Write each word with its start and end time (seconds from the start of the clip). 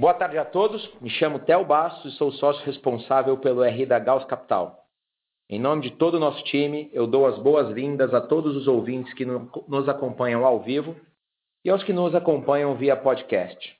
Boa 0.00 0.14
tarde 0.14 0.38
a 0.38 0.44
todos. 0.44 0.88
Me 1.00 1.10
chamo 1.10 1.40
Theo 1.40 1.64
Bastos 1.64 2.14
e 2.14 2.16
sou 2.16 2.30
sócio 2.30 2.64
responsável 2.64 3.36
pelo 3.38 3.64
RI 3.64 3.84
da 3.84 3.98
Gauss 3.98 4.24
Capital. 4.26 4.84
Em 5.50 5.58
nome 5.58 5.82
de 5.82 5.90
todo 5.90 6.14
o 6.14 6.20
nosso 6.20 6.40
time, 6.44 6.88
eu 6.92 7.04
dou 7.04 7.26
as 7.26 7.36
boas-vindas 7.40 8.14
a 8.14 8.20
todos 8.20 8.54
os 8.54 8.68
ouvintes 8.68 9.12
que 9.14 9.24
nos 9.24 9.88
acompanham 9.88 10.46
ao 10.46 10.62
vivo 10.62 10.94
e 11.64 11.70
aos 11.70 11.82
que 11.82 11.92
nos 11.92 12.14
acompanham 12.14 12.76
via 12.76 12.96
podcast. 12.96 13.76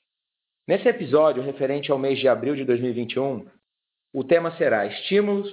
Nesse 0.67 0.89
episódio 0.89 1.41
referente 1.41 1.89
ao 1.89 1.97
mês 1.97 2.19
de 2.19 2.27
abril 2.27 2.53
de 2.53 2.65
2021, 2.65 3.47
o 4.13 4.21
tema 4.21 4.51
será 4.57 4.85
estímulos, 4.87 5.49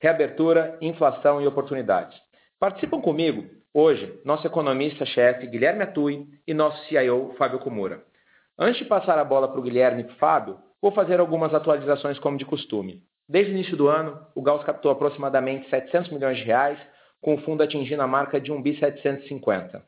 reabertura, 0.00 0.78
inflação 0.80 1.42
e 1.42 1.46
oportunidades. 1.48 2.16
Participam 2.60 3.00
comigo 3.00 3.50
hoje 3.74 4.20
nosso 4.24 4.46
economista-chefe 4.46 5.48
Guilherme 5.48 5.82
Atui 5.82 6.28
e 6.46 6.54
nosso 6.54 6.86
CIO 6.86 7.34
Fábio 7.36 7.58
Kumura. 7.58 8.13
Antes 8.58 8.78
de 8.78 8.84
passar 8.84 9.18
a 9.18 9.24
bola 9.24 9.48
para 9.48 9.58
o 9.58 9.62
Guilherme 9.62 10.02
e 10.02 10.04
para 10.04 10.14
o 10.14 10.18
Fábio, 10.18 10.58
vou 10.80 10.92
fazer 10.92 11.18
algumas 11.18 11.52
atualizações 11.52 12.18
como 12.18 12.38
de 12.38 12.44
costume. 12.44 13.02
Desde 13.28 13.50
o 13.50 13.54
início 13.54 13.76
do 13.76 13.88
ano, 13.88 14.26
o 14.34 14.42
Gauss 14.42 14.64
captou 14.64 14.90
aproximadamente 14.90 15.68
700 15.70 16.12
milhões 16.12 16.36
de 16.36 16.44
reais, 16.44 16.78
com 17.20 17.34
o 17.34 17.40
fundo 17.40 17.62
atingindo 17.62 18.02
a 18.02 18.06
marca 18.06 18.40
de 18.40 18.52
1 18.52 18.62
bi 18.62 18.78
750. 18.78 19.82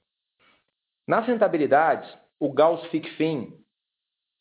Nas 1.07 1.27
rentabilidades, 1.27 2.10
o 2.41 2.52
Gauss 2.52 2.84
FICFIN 2.87 3.52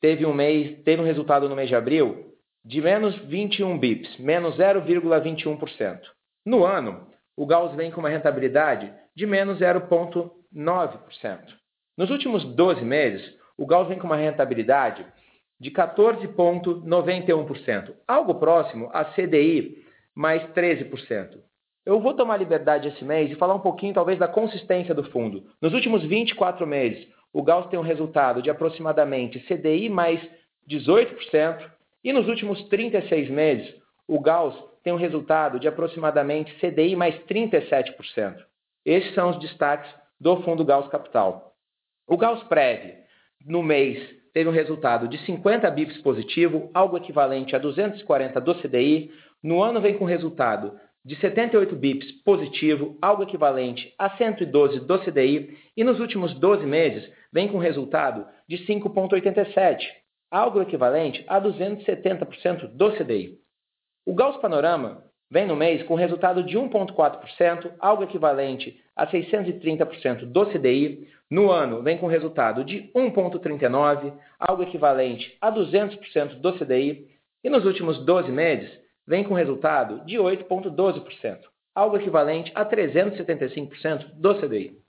teve 0.02 0.26
um 0.26 0.34
mês, 0.34 0.82
teve 0.84 1.02
um 1.02 1.06
resultado 1.06 1.48
no 1.48 1.56
mês 1.56 1.70
de 1.70 1.76
abril 1.76 2.34
de 2.64 2.82
menos 2.82 3.16
21 3.26 3.78
bips, 3.78 4.18
menos 4.18 4.58
0,21%. 4.58 6.00
No 6.44 6.66
ano, 6.66 7.08
o 7.38 7.46
Gauss 7.46 7.76
vem 7.76 7.92
com 7.92 8.00
uma 8.00 8.10
rentabilidade 8.10 8.92
de 9.16 9.28
menos 9.28 9.60
0,9%. 9.60 11.40
Nos 11.96 12.10
últimos 12.10 12.44
12 12.44 12.84
meses, 12.84 13.38
o 13.58 13.66
Gauss 13.66 13.88
vem 13.88 13.98
com 13.98 14.08
uma 14.08 14.18
rentabilidade 14.18 15.06
de 15.60 15.72
14,91%, 15.72 17.94
algo 18.08 18.36
próximo 18.36 18.90
a 18.94 19.04
CDI 19.06 19.84
mais 20.14 20.44
13%. 20.54 21.40
Eu 21.86 22.00
vou 22.00 22.14
tomar 22.14 22.38
liberdade 22.38 22.88
esse 22.88 23.04
mês 23.06 23.32
e 23.32 23.36
falar 23.36 23.56
um 23.56 23.60
pouquinho, 23.60 23.94
talvez, 23.94 24.18
da 24.18 24.28
consistência 24.28 24.94
do 24.94 25.04
fundo. 25.12 25.46
Nos 25.62 25.74
últimos 25.74 26.04
24 26.04 26.66
meses, 26.66 27.08
o 27.32 27.44
Gauss 27.44 27.68
tem 27.68 27.80
um 27.80 27.84
resultado 27.84 28.42
de 28.42 28.50
aproximadamente 28.50 29.40
CDI 29.42 29.90
mais 29.90 30.20
18%, 30.70 31.72
e 32.04 32.12
nos 32.12 32.28
últimos 32.28 32.64
36 32.70 33.30
meses, 33.30 33.76
o 34.08 34.20
Gauss 34.20 34.56
tem 34.84 34.94
um 34.94 34.98
resultado 34.98 35.60
de 35.60 35.68
aproximadamente 35.68 36.56
CDI 36.60 36.96
mais 36.96 37.16
37%. 37.26 38.36
Esses 38.86 39.14
são 39.14 39.32
os 39.32 39.40
destaques 39.40 39.92
do 40.20 40.42
fundo 40.44 40.64
Gauss 40.64 40.88
Capital. 40.90 41.54
O 42.08 42.18
Gauss 42.18 42.44
Prev 42.44 43.05
no 43.46 43.62
mês 43.62 44.16
teve 44.34 44.50
um 44.50 44.54
resultado 44.54 45.08
de 45.08 45.18
50 45.26 45.70
bips 45.72 45.98
positivo, 46.00 46.70
algo 46.74 46.98
equivalente 46.98 47.56
a 47.56 47.60
240 47.60 48.42
do 48.42 48.56
CDI. 48.56 49.12
No 49.42 49.62
ano 49.62 49.80
vem 49.80 49.98
com 49.98 50.04
resultado 50.04 50.78
de 51.06 51.16
78 51.18 51.76
bips 51.76 52.12
positivo, 52.24 52.98
algo 53.02 53.24
equivalente 53.24 53.94
a 53.98 54.10
112 54.18 54.80
do 54.82 55.00
CDI. 55.00 55.58
E 55.78 55.84
nos 55.84 56.00
últimos 56.00 56.34
12 56.34 56.66
meses 56.66 57.10
vem 57.32 57.48
com 57.48 57.60
resultado 57.60 58.28
de 58.50 58.58
5,87, 58.66 59.78
algo 60.32 60.62
equivalente 60.62 61.24
a 61.28 61.40
270% 61.40 62.68
do 62.74 62.92
CDI. 62.98 63.38
O 64.06 64.14
Gauss 64.14 64.38
Panorama 64.38 65.04
vem 65.30 65.46
no 65.46 65.56
mês 65.56 65.84
com 65.84 65.96
resultado 65.96 66.44
de 66.44 66.58
1,4%, 66.58 67.74
algo 67.80 68.04
equivalente 68.04 68.82
a 68.96 69.08
630% 69.08 70.26
do 70.26 70.46
CDI. 70.48 71.08
No 71.30 71.52
ano, 71.52 71.82
vem 71.82 71.98
com 71.98 72.08
resultado 72.08 72.64
de 72.64 72.92
1,39%, 72.96 74.14
algo 74.40 74.64
equivalente 74.64 75.38
a 75.42 75.52
200% 75.52 76.36
do 76.36 76.58
CDI. 76.58 77.08
E 77.44 77.50
nos 77.50 77.66
últimos 77.66 78.04
12 78.06 78.32
meses, 78.32 78.72
vem 79.08 79.24
com 79.24 79.34
resultado 79.34 80.06
de 80.06 80.18
8,12%, 80.18 81.40
algo 81.74 81.98
equivalente 81.98 82.52
a 82.56 82.66
375% 82.66 84.14
do 84.14 84.40
CDI. 84.40 84.80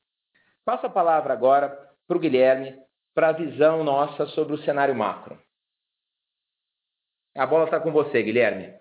Passo 0.64 0.86
a 0.86 0.91
palavra 0.91 1.32
agora 1.32 1.69
para 2.06 2.16
o 2.16 2.20
Guilherme 2.20 2.76
para 3.14 3.28
a 3.28 3.32
visão 3.32 3.82
nossa 3.82 4.26
sobre 4.26 4.54
o 4.54 4.58
cenário 4.58 4.94
macro. 4.94 5.38
A 7.34 7.46
bola 7.46 7.64
está 7.64 7.80
com 7.80 7.91
você, 7.91 8.22
Guilherme. 8.22 8.75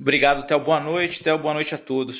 Obrigado, 0.00 0.46
Theo. 0.46 0.58
Boa 0.60 0.80
noite. 0.80 1.22
Theo, 1.22 1.38
boa 1.38 1.52
noite 1.52 1.74
a 1.74 1.78
todos. 1.78 2.16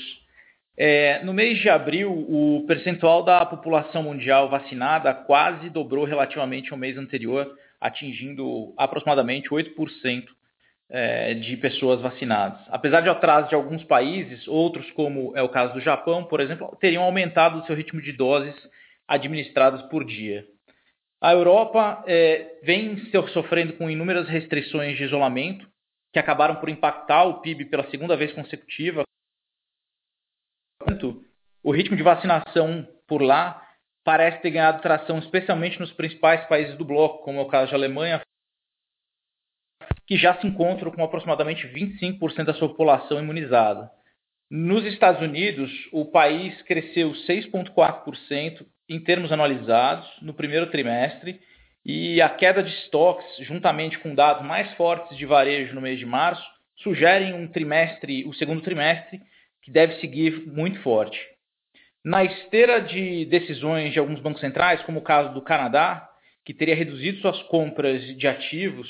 É, 0.77 1.25
no 1.25 1.33
mês 1.33 1.59
de 1.61 1.71
abril, 1.71 2.13
o 2.13 2.67
percentual 2.67 3.23
da 3.23 3.47
população 3.47 4.03
mundial 4.03 4.51
vacinada 4.51 5.15
quase 5.15 5.71
dobrou 5.71 6.05
relativamente 6.05 6.71
ao 6.71 6.77
mês 6.77 6.99
anterior, 6.99 7.51
atingindo 7.81 8.75
aproximadamente 8.77 9.49
8% 9.49 10.25
é, 10.91 11.33
de 11.33 11.57
pessoas 11.57 12.03
vacinadas. 12.03 12.61
Apesar 12.69 13.01
de 13.01 13.09
atraso 13.09 13.49
de 13.49 13.55
alguns 13.55 13.83
países, 13.85 14.47
outros, 14.47 14.91
como 14.91 15.33
é 15.35 15.43
o 15.43 15.49
caso 15.49 15.73
do 15.73 15.81
Japão, 15.81 16.25
por 16.25 16.39
exemplo, 16.39 16.77
teriam 16.79 17.03
aumentado 17.03 17.61
o 17.61 17.65
seu 17.65 17.75
ritmo 17.75 18.03
de 18.03 18.13
doses 18.13 18.55
administradas 19.09 19.81
por 19.89 20.05
dia. 20.05 20.45
A 21.19 21.33
Europa 21.33 22.05
é, 22.07 22.59
vem 22.63 22.99
sofrendo 23.33 23.73
com 23.73 23.89
inúmeras 23.89 24.29
restrições 24.29 24.99
de 24.99 25.05
isolamento, 25.05 25.70
que 26.13 26.19
acabaram 26.19 26.57
por 26.57 26.69
impactar 26.69 27.25
o 27.25 27.41
PIB 27.41 27.67
pela 27.67 27.89
segunda 27.91 28.17
vez 28.17 28.33
consecutiva, 28.33 29.05
o 31.63 31.73
ritmo 31.73 31.97
de 31.97 32.03
vacinação 32.03 32.87
por 33.07 33.23
lá 33.23 33.67
parece 34.05 34.41
ter 34.41 34.51
ganhado 34.51 34.83
tração, 34.83 35.19
especialmente 35.19 35.79
nos 35.79 35.93
principais 35.93 36.45
países 36.47 36.77
do 36.77 36.85
bloco, 36.85 37.23
como 37.23 37.39
é 37.39 37.43
o 37.43 37.49
caso 37.49 37.69
de 37.69 37.75
Alemanha, 37.75 38.21
que 40.07 40.17
já 40.17 40.41
se 40.41 40.47
encontram 40.47 40.91
com 40.91 41.05
aproximadamente 41.05 41.69
25% 41.69 42.45
da 42.45 42.55
sua 42.55 42.69
população 42.69 43.19
imunizada. 43.19 43.91
Nos 44.51 44.85
Estados 44.85 45.23
Unidos, 45.23 45.71
o 45.93 46.07
país 46.07 46.61
cresceu 46.63 47.13
6,4% 47.13 48.67
em 48.89 49.01
termos 49.01 49.31
anualizados 49.31 50.11
no 50.21 50.35
primeiro 50.35 50.69
trimestre 50.71 51.41
e 51.85 52.21
a 52.21 52.29
queda 52.29 52.63
de 52.63 52.71
estoques, 52.71 53.27
juntamente 53.47 53.99
com 53.99 54.15
dados 54.15 54.47
mais 54.47 54.71
fortes 54.75 55.17
de 55.17 55.27
varejo 55.27 55.75
no 55.75 55.81
mês 55.81 55.99
de 55.99 56.07
março, 56.07 56.45
sugerem 56.77 57.35
um 57.35 57.49
trimestre, 57.49 58.25
o 58.27 58.35
segundo 58.35 58.63
trimestre, 58.63 59.21
que 59.63 59.71
deve 59.71 60.01
seguir 60.01 60.47
muito 60.47 60.81
forte. 60.83 61.19
Na 62.05 62.25
esteira 62.25 62.81
de 62.81 63.27
decisões 63.27 63.93
de 63.93 63.99
alguns 63.99 64.21
bancos 64.21 64.41
centrais, 64.41 64.83
como 64.83 65.01
o 65.01 65.05
caso 65.05 65.35
do 65.35 65.43
Canadá, 65.43 66.09
que 66.45 66.55
teria 66.55 66.75
reduzido 66.75 67.21
suas 67.21 67.41
compras 67.45 68.03
de 68.17 68.27
ativos, 68.27 68.89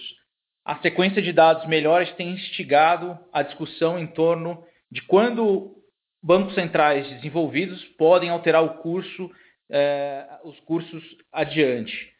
a 0.64 0.76
sequência 0.76 1.20
de 1.20 1.32
dados 1.32 1.66
melhores 1.66 2.12
tem 2.14 2.30
instigado 2.30 3.18
a 3.32 3.42
discussão 3.42 3.98
em 3.98 4.06
torno 4.06 4.64
de 4.90 5.02
quando 5.02 5.76
bancos 6.22 6.54
centrais 6.54 7.08
desenvolvidos 7.14 7.82
podem 7.98 8.30
alterar 8.30 8.62
o 8.62 8.74
curso, 8.74 9.30
eh, 9.70 10.26
os 10.44 10.58
cursos 10.60 11.02
adiante. 11.32 12.12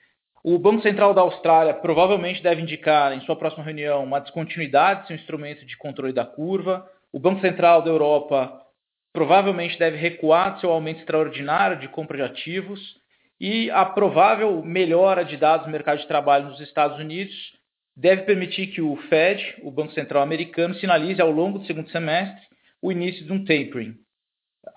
O 0.43 0.59
Banco 0.59 0.83
Central 0.83 1.13
da 1.13 1.21
Austrália 1.21 1.75
provavelmente 1.75 2.43
deve 2.43 2.63
indicar 2.63 3.13
em 3.13 3.21
sua 3.23 3.37
próxima 3.37 3.63
reunião 3.63 4.03
uma 4.03 4.21
descontinuidade 4.21 5.03
de 5.03 5.07
seu 5.09 5.17
instrumento 5.17 5.67
de 5.67 5.77
controle 5.77 6.15
da 6.15 6.25
curva, 6.25 6.89
o 7.13 7.19
Banco 7.19 7.43
Central 7.43 7.83
da 7.83 7.91
Europa 7.91 8.59
provavelmente 9.13 9.79
deve 9.79 9.99
recuar 9.99 10.59
seu 10.59 10.71
aumento 10.71 11.01
extraordinário 11.01 11.79
de 11.79 11.89
compra 11.89 12.17
de 12.17 12.23
ativos 12.23 12.81
e 13.39 13.71
a 13.71 13.85
provável 13.85 14.63
melhora 14.63 15.25
de 15.25 15.37
dados 15.37 15.67
no 15.67 15.73
mercado 15.73 15.99
de 15.99 16.07
trabalho 16.07 16.49
nos 16.49 16.61
Estados 16.61 16.99
Unidos 16.99 17.35
deve 17.95 18.23
permitir 18.23 18.69
que 18.69 18.81
o 18.81 18.97
Fed, 19.09 19.57
o 19.63 19.71
Banco 19.71 19.93
Central 19.93 20.23
americano, 20.23 20.75
sinalize 20.77 21.21
ao 21.21 21.31
longo 21.31 21.59
do 21.59 21.67
segundo 21.67 21.91
semestre 21.91 22.41
o 22.81 22.91
início 22.91 23.27
de 23.27 23.33
um 23.33 23.45
tapering, 23.45 23.95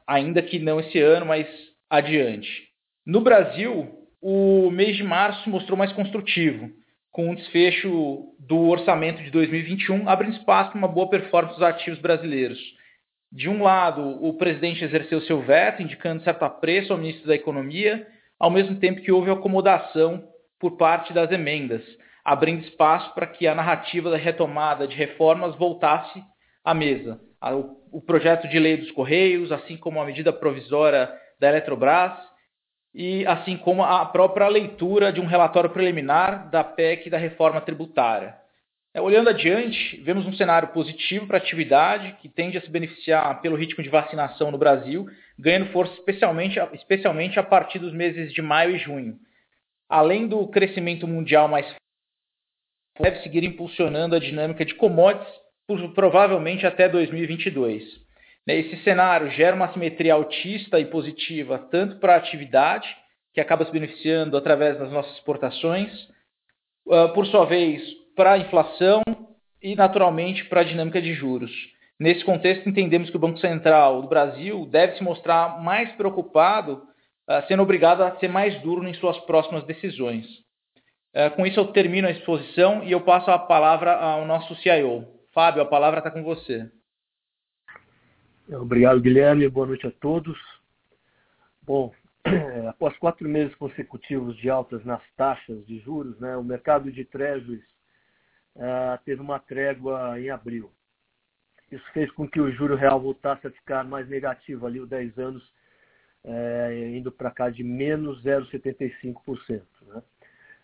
ainda 0.06 0.42
que 0.42 0.60
não 0.60 0.80
esse 0.82 1.00
ano, 1.00 1.26
mas 1.26 1.48
adiante. 1.90 2.68
No 3.06 3.22
Brasil, 3.22 4.03
o 4.24 4.72
mês 4.72 4.96
de 4.96 5.04
março 5.04 5.50
mostrou 5.50 5.78
mais 5.78 5.92
construtivo 5.92 6.72
com 7.12 7.30
o 7.30 7.36
desfecho 7.36 8.34
do 8.40 8.70
orçamento 8.70 9.22
de 9.22 9.30
2021, 9.30 10.08
abrindo 10.08 10.38
espaço 10.38 10.72
para 10.72 10.80
uma 10.80 10.88
boa 10.88 11.10
performance 11.10 11.56
dos 11.56 11.64
ativos 11.64 12.00
brasileiros. 12.00 12.58
De 13.30 13.50
um 13.50 13.62
lado, 13.62 14.02
o 14.24 14.34
presidente 14.38 14.84
exerceu 14.84 15.20
seu 15.22 15.42
veto, 15.42 15.82
indicando 15.82 16.24
certo 16.24 16.44
apreço 16.44 16.94
ao 16.94 16.98
ministro 16.98 17.28
da 17.28 17.36
Economia, 17.36 18.08
ao 18.40 18.50
mesmo 18.50 18.78
tempo 18.78 19.02
que 19.02 19.12
houve 19.12 19.30
acomodação 19.30 20.24
por 20.58 20.78
parte 20.78 21.12
das 21.14 21.30
emendas, 21.32 21.84
abrindo 22.24 22.64
espaço 22.64 23.14
para 23.14 23.28
que 23.28 23.46
a 23.46 23.54
narrativa 23.54 24.10
da 24.10 24.18
retomada 24.18 24.88
de 24.88 24.96
reformas 24.96 25.56
voltasse 25.56 26.24
à 26.64 26.74
mesa. 26.74 27.20
O 27.92 28.02
projeto 28.02 28.48
de 28.48 28.58
lei 28.58 28.78
dos 28.78 28.92
Correios, 28.92 29.52
assim 29.52 29.76
como 29.76 30.02
a 30.02 30.06
medida 30.06 30.32
provisória 30.32 31.12
da 31.40 31.50
Eletrobras, 31.50 32.18
e 32.94 33.26
assim 33.26 33.58
como 33.58 33.84
a 33.84 34.06
própria 34.06 34.48
leitura 34.48 35.12
de 35.12 35.20
um 35.20 35.26
relatório 35.26 35.70
preliminar 35.70 36.50
da 36.50 36.64
PEC 36.64 37.10
da 37.10 37.18
reforma 37.18 37.60
tributária. 37.62 38.36
É, 38.94 39.02
olhando 39.02 39.30
adiante, 39.30 39.98
vemos 40.04 40.28
um 40.28 40.34
cenário 40.34 40.68
positivo 40.68 41.26
para 41.26 41.38
a 41.38 41.42
atividade, 41.42 42.16
que 42.22 42.30
tende 42.30 42.60
a 42.60 42.62
se 42.62 42.70
beneficiar 42.70 43.42
pelo 43.42 43.56
ritmo 43.56 43.84
de 43.84 43.90
vacinação 43.90 44.52
no 44.52 44.58
Brasil, 44.58 45.08
ganhando 45.38 45.72
força 45.72 45.94
especialmente, 45.94 46.60
especialmente 46.74 47.40
a 47.40 47.44
partir 47.44 47.80
dos 47.80 47.92
meses 47.92 48.32
de 48.32 48.42
maio 48.42 48.76
e 48.76 48.80
junho. 48.80 49.18
Além 49.90 50.28
do 50.28 50.48
crescimento 50.48 51.08
mundial 51.08 51.48
mais 51.48 51.66
deve 53.00 53.24
seguir 53.24 53.44
impulsionando 53.44 54.16
a 54.16 54.20
dinâmica 54.20 54.64
de 54.64 54.76
commodities 54.76 55.42
provavelmente 55.96 56.68
até 56.68 56.88
2022. 56.88 58.03
Né, 58.48 58.58
esse 58.58 58.84
cenário 58.84 59.32
gera 59.32 59.56
uma 59.56 59.72
simetria 59.72 60.14
altista 60.14 60.80
e 60.80 60.86
positiva 60.86 61.58
tanto 61.72 61.98
para 61.98 62.14
a 62.14 62.18
atividade, 62.18 62.88
que 63.34 63.42
acaba 63.42 63.66
se 63.66 63.72
beneficiando 63.72 64.38
através 64.38 64.78
das 64.78 64.92
nossas 64.92 65.14
exportações, 65.14 65.92
ah, 66.92 67.10
por 67.10 67.26
sua 67.28 67.46
vez, 67.46 67.82
para 68.16 68.34
a 68.34 68.38
inflação 68.38 69.02
e, 69.62 69.76
naturalmente, 69.76 70.46
para 70.46 70.62
a 70.62 70.66
dinâmica 70.66 71.02
de 71.02 71.14
juros. 71.14 71.52
Nesse 72.00 72.24
contexto, 72.26 72.68
entendemos 72.68 73.10
que 73.10 73.16
o 73.16 73.20
Banco 73.20 73.40
Central 73.40 74.02
do 74.02 74.08
Brasil 74.08 74.68
deve 74.70 74.98
se 74.98 75.04
mostrar 75.04 75.62
mais 75.62 75.92
preocupado, 75.94 76.84
ah, 77.28 77.42
sendo 77.48 77.64
obrigado 77.64 78.02
a 78.02 78.16
ser 78.20 78.28
mais 78.28 78.60
duro 78.62 78.88
em 78.88 78.94
suas 78.96 79.18
próximas 79.20 79.64
decisões. 79.64 80.26
Ah, 81.16 81.30
com 81.30 81.46
isso, 81.46 81.60
eu 81.60 81.68
termino 81.68 82.08
a 82.08 82.12
exposição 82.12 82.84
e 82.84 82.92
eu 82.92 83.02
passo 83.02 83.32
a 83.32 83.40
palavra 83.40 83.94
ao 83.94 84.26
nosso 84.26 84.54
CIO. 84.56 85.08
Fábio, 85.34 85.62
a 85.62 85.66
palavra 85.66 86.00
está 86.00 86.12
com 86.12 86.24
você. 86.24 86.70
Obrigado, 88.50 89.00
Guilherme. 89.00 89.48
Boa 89.48 89.68
noite 89.68 89.88
a 89.88 89.92
todos. 89.92 90.38
Bom, 91.62 91.94
após 92.70 92.96
quatro 92.98 93.28
meses 93.28 93.56
consecutivos 93.56 94.36
de 94.36 94.50
altas 94.50 94.84
nas 94.84 95.02
taxas 95.16 95.66
de 95.66 95.80
juros, 95.80 96.20
né, 96.20 96.36
o 96.36 96.44
mercado 96.44 96.92
de 96.92 97.06
treasuries 97.06 97.64
uh, 98.56 99.00
teve 99.06 99.22
uma 99.22 99.40
trégua 99.40 100.20
em 100.20 100.30
abril. 100.30 100.70
Isso 101.72 101.86
fez 101.94 102.12
com 102.12 102.28
que 102.28 102.40
o 102.40 102.52
juro 102.52 102.76
real 102.76 103.00
voltasse 103.00 103.48
a 103.48 103.52
ficar 103.52 103.86
mais 103.86 104.08
negativo 104.10 104.68
ali, 104.68 104.80
os 104.80 104.90
10 104.90 105.18
anos, 105.18 105.54
é, 106.24 106.92
indo 106.96 107.12
para 107.12 107.32
cá 107.32 107.50
de 107.50 107.64
menos 107.64 108.22
0,75%. 108.24 109.62
Né? 109.88 110.04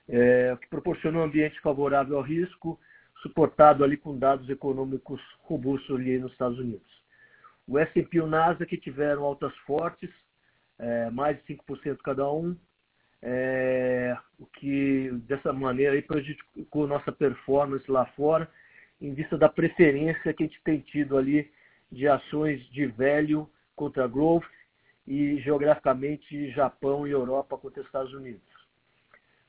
É, 0.09 0.53
o 0.53 0.57
que 0.57 0.67
proporcionou 0.67 1.23
um 1.23 1.25
ambiente 1.25 1.59
favorável 1.61 2.17
ao 2.17 2.23
risco, 2.23 2.79
suportado 3.23 3.83
ali 3.83 3.97
com 3.97 4.19
dados 4.19 4.47
econômicos 4.49 5.19
robustos 5.41 5.95
ali 5.95 6.19
nos 6.19 6.31
Estados 6.31 6.59
Unidos. 6.59 6.98
O 7.69 7.77
S&P 7.77 8.17
e 8.17 8.19
o 8.19 8.25
Nasdaq 8.25 8.75
tiveram 8.77 9.23
altas 9.23 9.55
fortes, 9.57 10.09
é, 10.79 11.11
mais 11.11 11.37
de 11.37 11.55
5% 11.55 11.97
cada 12.03 12.29
um, 12.31 12.57
é, 13.21 14.17
o 14.39 14.45
que 14.47 15.11
dessa 15.27 15.53
maneira 15.53 15.93
aí 15.93 16.01
prejudicou 16.01 16.87
nossa 16.87 17.11
performance 17.11 17.89
lá 17.91 18.07
fora, 18.07 18.49
em 18.99 19.13
vista 19.13 19.37
da 19.37 19.47
preferência 19.47 20.33
que 20.33 20.43
a 20.43 20.47
gente 20.47 20.59
tem 20.63 20.79
tido 20.79 21.15
ali 21.15 21.51
de 21.91 22.07
ações 22.07 22.59
de 22.71 22.87
velho 22.87 23.47
contra 23.75 24.07
growth 24.07 24.49
e 25.07 25.39
geograficamente 25.41 26.49
Japão 26.51 27.05
e 27.05 27.11
Europa 27.11 27.55
contra 27.55 27.83
Estados 27.83 28.13
Unidos. 28.13 28.41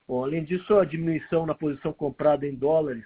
Bom, 0.07 0.25
além 0.25 0.45
disso, 0.45 0.77
a 0.77 0.85
diminuição 0.85 1.47
na 1.47 1.55
posição 1.55 1.93
comprada 1.93 2.47
em 2.47 2.55
dólares, 2.55 3.05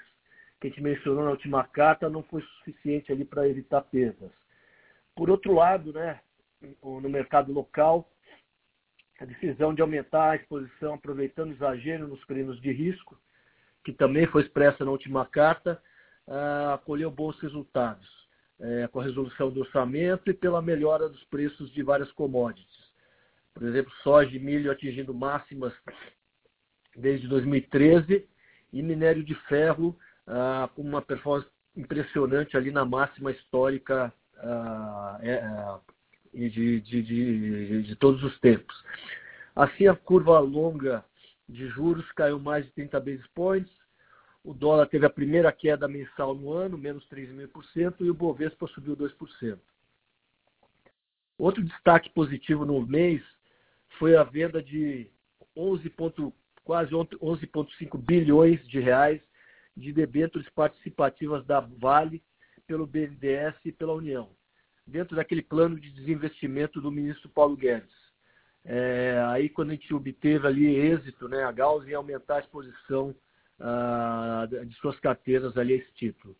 que 0.61 0.67
a 0.67 0.71
gente 0.71 0.83
mencionou 0.83 1.25
na 1.25 1.31
última 1.31 1.63
carta, 1.63 2.11
não 2.11 2.23
foi 2.25 2.43
suficiente 2.43 3.13
ali 3.13 3.25
para 3.25 3.49
evitar 3.49 3.83
perdas. 3.83 4.44
Por 5.15 5.31
outro 5.31 5.55
lado, 5.55 5.93
né, 5.93 6.21
no 6.83 7.09
mercado 7.09 7.53
local, 7.53 8.11
a 9.21 9.25
decisão 9.25 9.75
de 9.75 9.81
aumentar 9.81 10.31
a 10.31 10.37
exposição 10.37 10.95
aproveitando 10.95 11.51
o 11.51 11.53
exagero 11.53 12.09
nos 12.09 12.25
prêmios 12.25 12.61
de 12.61 12.73
risco, 12.73 13.19
que 13.85 13.93
também 13.93 14.27
foi 14.27 14.43
expressa 14.43 14.85
na 14.85 14.91
última 14.91 15.25
carta, 15.27 15.81
uh, 16.27 16.79
colheu 16.85 17.11
bons 17.11 17.39
resultados, 17.41 18.07
uh, 18.59 18.89
com 18.91 19.01
a 19.01 19.05
resolução 19.05 19.51
do 19.51 19.61
orçamento 19.61 20.31
e 20.31 20.35
pela 20.35 20.61
melhora 20.61 21.09
dos 21.09 21.23
preços 21.25 21.71
de 21.73 21.83
várias 21.83 22.11
commodities. 22.13 22.93
Por 23.53 23.63
exemplo, 23.63 23.93
soja 24.03 24.35
e 24.35 24.41
milho 24.41 24.71
atingindo 24.71 25.15
máximas 25.15 25.73
desde 26.97 27.29
2013 27.29 28.29
e 28.73 28.83
minério 28.83 29.23
de 29.23 29.35
ferro 29.47 29.97
uh, 30.27 30.69
com 30.75 30.83
uma 30.83 31.01
performance 31.01 31.49
impressionante 31.77 32.57
ali 32.57 32.71
na 32.71 32.85
máxima 32.85 33.31
histórica 33.31 34.13
de, 36.33 36.81
de, 36.81 37.03
de, 37.03 37.83
de 37.83 37.97
todos 37.97 38.23
os 38.23 38.39
tempos. 38.41 38.75
Assim, 39.55 39.87
a 39.87 39.95
curva 39.95 40.39
longa 40.41 41.05
de 41.49 41.69
juros 41.69 42.11
caiu 42.13 42.39
mais 42.39 42.65
de 42.65 42.73
30 42.73 42.99
basis 43.01 43.27
points, 43.29 43.73
o 44.43 44.53
dólar 44.53 44.87
teve 44.87 45.07
a 45.07 45.11
primeira 45.11 45.51
queda 45.53 45.89
mensal 45.89 46.35
no 46.35 46.53
ano, 46.53 46.77
menos 46.77 47.07
3,5%, 47.09 47.97
e 48.01 48.11
o 48.11 48.15
Bovespa 48.15 48.67
subiu 48.69 48.97
2%. 48.97 49.59
Outro 51.39 51.63
destaque 51.65 52.11
positivo 52.11 52.65
no 52.65 52.85
mês 52.87 53.23
foi 53.99 54.17
a 54.17 54.23
venda 54.23 54.63
de 54.63 55.11
11, 55.57 55.93
quase 56.63 56.93
11,5 56.93 57.99
bilhões 57.99 58.67
de 58.69 58.81
reais 58.81 59.21
de 59.77 59.93
debêntures 59.93 60.49
participativas 60.51 61.45
da 61.47 61.61
Vale 61.61 62.23
pelo 62.67 62.87
BNDES 62.87 63.55
e 63.65 63.73
pela 63.73 63.95
União, 63.95 64.31
dentro 64.87 65.17
daquele 65.17 65.43
plano 65.43 65.79
de 65.79 65.91
desinvestimento 65.91 66.81
do 66.81 66.91
ministro 66.91 67.29
Paulo 67.29 67.57
Guedes. 67.57 68.05
É, 68.65 69.23
aí 69.29 69.49
quando 69.49 69.71
a 69.71 69.73
gente 69.75 69.93
obteve 69.93 70.47
ali 70.47 70.67
êxito, 70.67 71.29
né, 71.29 71.45
a 71.45 71.53
Gauss 71.53 71.87
em 71.87 71.95
aumentar 71.95 72.37
a 72.37 72.41
exposição 72.41 73.15
de 74.67 74.75
suas 74.77 74.99
carteiras 74.99 75.57
ali 75.57 75.75
a 75.75 75.77
esse 75.77 75.93
título. 75.95 76.37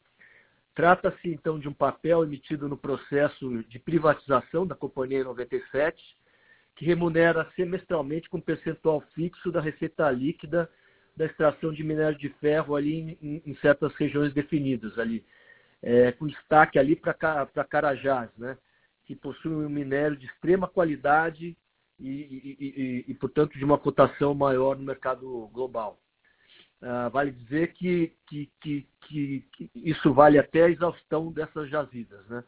Trata-se 0.75 1.29
então 1.29 1.59
de 1.59 1.69
um 1.69 1.73
papel 1.73 2.25
emitido 2.25 2.69
no 2.69 2.77
processo 2.77 3.63
de 3.65 3.79
privatização 3.79 4.67
da 4.67 4.75
companhia 4.75 5.21
em 5.21 5.25
97, 5.25 6.03
que 6.75 6.85
remunera 6.85 7.49
semestralmente 7.55 8.29
com 8.29 8.41
percentual 8.41 9.01
fixo 9.15 9.53
da 9.53 9.61
receita 9.61 10.11
líquida 10.11 10.69
da 11.17 11.27
extração 11.27 11.73
de 11.73 11.85
minério 11.85 12.19
de 12.19 12.29
ferro 12.41 12.75
ali 12.75 13.17
em, 13.23 13.43
em 13.47 13.55
certas 13.57 13.95
regiões 13.95 14.35
definidas 14.35 14.99
ali, 14.99 15.25
é, 15.85 16.13
com 16.13 16.27
destaque 16.27 16.79
ali 16.79 16.97
para 16.97 17.13
Carajás, 17.69 18.31
né, 18.39 18.57
que 19.05 19.15
possui 19.15 19.53
um 19.53 19.69
minério 19.69 20.17
de 20.17 20.25
extrema 20.25 20.67
qualidade 20.67 21.55
e, 22.01 22.09
e, 22.09 22.57
e, 22.59 23.05
e, 23.09 23.15
portanto, 23.15 23.59
de 23.59 23.65
uma 23.65 23.77
cotação 23.77 24.35
maior 24.35 24.77
no 24.79 24.83
mercado 24.83 25.47
global. 25.53 26.01
Uh, 26.81 27.11
vale 27.11 27.33
dizer 27.33 27.73
que, 27.75 28.15
que, 28.27 28.51
que, 28.61 28.87
que, 29.07 29.71
isso 29.75 30.13
vale 30.13 30.39
até 30.39 30.65
a 30.65 30.71
exaustão 30.71 31.31
dessas 31.31 31.69
jazidas. 31.69 32.27
Né? 32.29 32.43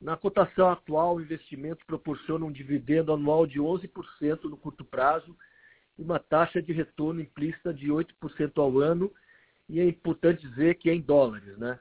Na 0.00 0.16
cotação 0.16 0.70
atual, 0.70 1.16
o 1.16 1.20
investimento 1.20 1.86
proporciona 1.86 2.44
um 2.44 2.52
dividendo 2.52 3.12
anual 3.12 3.46
de 3.46 3.60
11% 3.60 4.44
no 4.44 4.56
curto 4.56 4.84
prazo 4.84 5.36
e 5.98 6.02
uma 6.02 6.18
taxa 6.18 6.60
de 6.60 6.72
retorno 6.72 7.20
implícita 7.20 7.72
de 7.72 7.88
8% 7.88 8.52
ao 8.56 8.78
ano, 8.78 9.12
e 9.68 9.78
é 9.80 9.84
importante 9.84 10.46
dizer 10.46 10.76
que 10.76 10.90
é 10.90 10.94
em 10.94 11.00
dólares. 11.00 11.56
Né? 11.56 11.78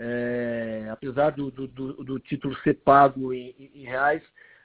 É, 0.00 0.88
apesar 0.92 1.30
do, 1.30 1.50
do, 1.50 1.66
do, 1.66 2.20
título 2.20 2.54
ser 2.58 2.74
pago 2.74 3.32
em, 3.32 3.52
em 3.74 3.82
reais, 3.82 4.22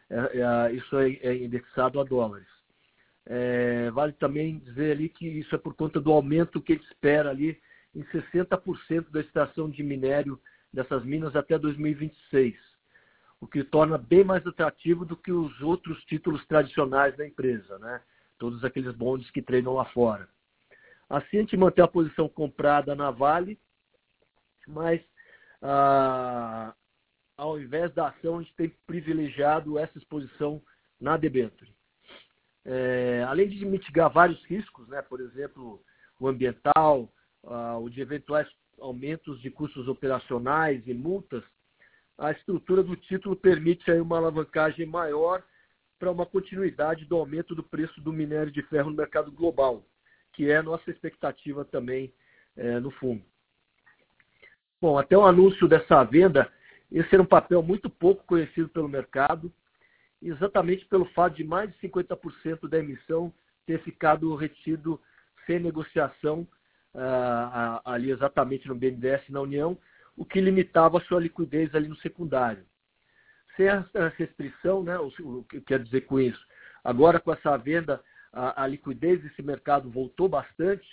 é, 0.08 0.40
é, 0.40 0.74
isso 0.74 0.96
é, 0.96 1.14
é 1.24 1.36
indexado 1.36 2.00
a 2.00 2.04
dólares. 2.04 2.48
É, 3.26 3.90
vale 3.90 4.14
também 4.14 4.60
dizer 4.60 4.92
ali 4.92 5.10
que 5.10 5.28
isso 5.28 5.56
é 5.56 5.58
por 5.58 5.74
conta 5.74 6.00
do 6.00 6.12
aumento 6.12 6.62
que 6.62 6.74
ele 6.74 6.84
espera 6.84 7.32
ali 7.32 7.60
em 7.96 8.04
60% 8.04 9.10
da 9.10 9.22
extração 9.22 9.70
de 9.70 9.82
minério 9.82 10.40
dessas 10.72 11.04
minas 11.04 11.36
até 11.36 11.58
2026, 11.58 12.56
o 13.42 13.48
que 13.48 13.64
torna 13.64 13.98
bem 13.98 14.24
mais 14.24 14.46
atrativo 14.46 15.04
do 15.04 15.18
que 15.18 15.32
os 15.32 15.62
outros 15.62 16.04
títulos 16.06 16.46
tradicionais 16.46 17.16
da 17.18 17.26
empresa, 17.26 17.80
né? 17.80 18.02
todos 18.38 18.64
aqueles 18.64 18.94
bondes 18.96 19.32
que 19.32 19.42
treinam 19.42 19.74
lá 19.74 19.86
fora. 19.86 20.28
Assim 21.10 21.38
a 21.38 21.40
gente 21.42 21.58
mantém 21.58 21.84
a 21.84 21.88
posição 21.88 22.30
comprada 22.30 22.94
na 22.94 23.10
Vale, 23.10 23.60
mas 24.68 25.02
ah, 25.64 26.76
ao 27.38 27.60
invés 27.60 27.94
da 27.94 28.10
ação 28.10 28.38
a 28.38 28.42
gente 28.42 28.56
tem 28.56 28.70
privilegiado 28.86 29.80
essa 29.80 29.98
exposição 29.98 30.62
na 31.00 31.18
debenture. 31.18 31.74
É, 32.66 33.26
além 33.28 33.50
de 33.50 33.66
mitigar 33.66 34.12
vários 34.12 34.44
riscos, 34.46 34.88
né, 34.88 35.02
por 35.02 35.20
exemplo, 35.20 35.82
o 36.20 36.28
ambiental, 36.28 37.12
uh, 37.44 37.78
o 37.82 37.90
de 37.90 38.02
eventuais 38.02 38.48
aumentos 38.80 39.42
de 39.42 39.50
custos 39.52 39.88
operacionais 39.88 40.82
e 40.88 40.94
multas, 40.94 41.44
a 42.18 42.32
estrutura 42.32 42.84
do 42.84 42.96
título 42.96 43.36
permite 43.36 43.90
aí 43.92 44.00
uma 44.00 44.18
alavancagem 44.18 44.86
maior 44.86 45.44
para 46.00 46.12
uma 46.12 46.26
continuidade 46.26 47.06
do 47.06 47.18
aumento 47.18 47.56
do 47.56 47.64
preço 47.64 48.00
do 48.02 48.14
minério 48.14 48.52
de 48.52 48.62
ferro 48.64 48.90
no 48.90 48.96
mercado 48.96 49.32
global, 49.32 49.86
que 50.34 50.50
é 50.50 50.58
a 50.58 50.64
nossa 50.64 50.90
expectativa 50.90 51.66
também 51.66 52.14
é, 52.56 52.80
no 52.80 52.92
fundo. 52.92 53.24
Bom, 54.84 54.98
até 54.98 55.18
o 55.18 55.26
anúncio 55.26 55.66
dessa 55.66 56.04
venda, 56.04 56.52
esse 56.92 57.08
era 57.16 57.24
um 57.24 57.26
papel 57.26 57.64
muito 57.64 57.90
pouco 57.90 58.26
conhecido 58.26 58.68
pelo 58.68 58.90
mercado, 58.90 59.50
exatamente 60.22 60.86
pelo 60.88 61.06
fato 61.06 61.38
de 61.38 61.44
mais 61.46 61.72
de 61.72 61.88
50% 61.88 62.68
da 62.68 62.80
emissão 62.80 63.34
ter 63.66 63.82
ficado 63.84 64.36
retido 64.36 65.00
sem 65.46 65.58
negociação 65.58 66.46
uh, 66.94 67.80
ali 67.86 68.12
exatamente 68.12 68.68
no 68.68 68.76
BNDES 68.76 69.22
na 69.30 69.40
União, 69.40 69.78
o 70.18 70.26
que 70.26 70.42
limitava 70.42 70.98
a 70.98 71.02
sua 71.06 71.22
liquidez 71.22 71.74
ali 71.74 71.88
no 71.88 71.96
secundário. 72.00 72.66
Sem 73.56 73.70
a 73.70 73.86
restrição, 74.18 74.84
né, 74.84 75.00
o 75.00 75.44
que 75.44 75.62
quer 75.62 75.82
dizer 75.82 76.02
com 76.02 76.20
isso? 76.20 76.46
Agora 76.84 77.22
com 77.22 77.32
essa 77.32 77.56
venda, 77.56 78.04
a, 78.34 78.64
a 78.64 78.68
liquidez 78.68 79.22
desse 79.22 79.42
mercado 79.42 79.90
voltou 79.90 80.28
bastante, 80.28 80.86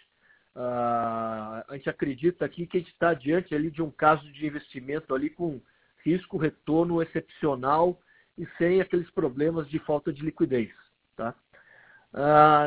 a 0.62 1.74
gente 1.74 1.88
acredita 1.88 2.44
aqui 2.44 2.66
que 2.66 2.76
a 2.76 2.80
gente 2.80 2.92
está 2.92 3.14
diante 3.14 3.54
ali 3.54 3.70
de 3.70 3.82
um 3.82 3.90
caso 3.90 4.30
de 4.32 4.46
investimento 4.46 5.14
ali 5.14 5.30
com 5.30 5.60
risco 6.04 6.36
retorno 6.36 7.02
excepcional 7.02 8.00
e 8.36 8.46
sem 8.58 8.80
aqueles 8.80 9.10
problemas 9.10 9.68
de 9.68 9.78
falta 9.80 10.12
de 10.12 10.22
liquidez. 10.22 10.70
Tá? 11.16 11.34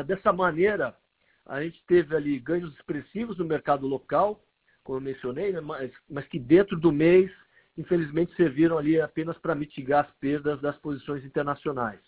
dessa 0.06 0.32
maneira, 0.32 0.96
a 1.44 1.62
gente 1.62 1.82
teve 1.86 2.16
ali 2.16 2.38
ganhos 2.38 2.72
expressivos 2.74 3.36
no 3.36 3.44
mercado 3.44 3.86
local, 3.86 4.42
como 4.82 4.98
eu 4.98 5.02
mencionei, 5.02 5.52
né, 5.52 5.60
mas, 5.60 5.92
mas 6.08 6.26
que 6.28 6.38
dentro 6.38 6.78
do 6.78 6.90
mês, 6.90 7.30
infelizmente, 7.76 8.34
serviram 8.36 8.78
ali 8.78 8.98
apenas 8.98 9.36
para 9.38 9.54
mitigar 9.54 10.06
as 10.06 10.10
perdas 10.16 10.60
das 10.60 10.76
posições 10.78 11.24
internacionais. 11.24 12.00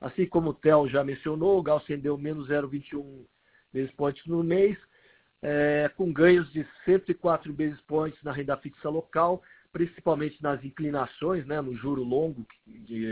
Assim 0.00 0.26
como 0.26 0.50
o 0.50 0.54
Theo 0.54 0.88
já 0.88 1.04
mencionou, 1.04 1.58
o 1.58 1.62
Gal 1.62 1.82
deu 2.00 2.18
menos 2.18 2.48
0,21 2.48 3.24
basis 3.72 3.92
points 3.92 4.26
no 4.26 4.42
mês, 4.42 4.76
é, 5.46 5.90
com 5.94 6.10
ganhos 6.10 6.50
de 6.52 6.66
104 6.86 7.52
basis 7.52 7.78
points 7.82 8.18
na 8.22 8.32
renda 8.32 8.56
fixa 8.56 8.88
local, 8.88 9.42
principalmente 9.70 10.42
nas 10.42 10.64
inclinações, 10.64 11.44
né, 11.46 11.60
no 11.60 11.76
juro 11.76 12.02
longo 12.02 12.46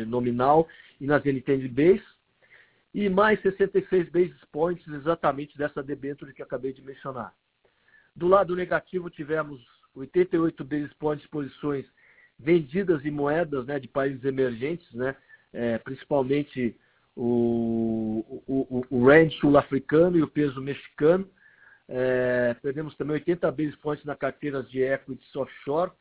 nominal 0.06 0.66
e 0.98 1.06
nas 1.06 1.22
NTNBs, 1.26 2.02
e 2.94 3.08
mais 3.10 3.40
66 3.42 4.08
basis 4.08 4.44
points 4.50 4.86
exatamente 4.88 5.58
dessa 5.58 5.82
debênture 5.82 6.32
que 6.32 6.42
acabei 6.42 6.72
de 6.72 6.80
mencionar. 6.80 7.34
Do 8.16 8.28
lado 8.28 8.56
negativo, 8.56 9.10
tivemos 9.10 9.60
88 9.94 10.64
basis 10.64 10.92
points 10.94 11.26
posições 11.26 11.84
vendidas 12.38 13.04
em 13.04 13.10
moedas 13.10 13.66
né, 13.66 13.78
de 13.78 13.88
países 13.88 14.24
emergentes, 14.24 14.90
né, 14.94 15.14
é, 15.52 15.76
principalmente 15.78 16.74
o, 17.14 18.42
o, 18.46 18.86
o, 18.88 19.06
Rand 19.06 19.30
sul-africano 19.32 20.16
e 20.16 20.22
o 20.22 20.28
peso 20.28 20.62
mexicano. 20.62 21.28
É, 21.94 22.54
perdemos 22.62 22.94
também 22.96 23.14
80 23.14 23.50
basis 23.50 23.76
points 23.76 24.04
na 24.04 24.16
carteira 24.16 24.62
de 24.62 24.80
equities 24.82 25.36
offshore 25.36 25.92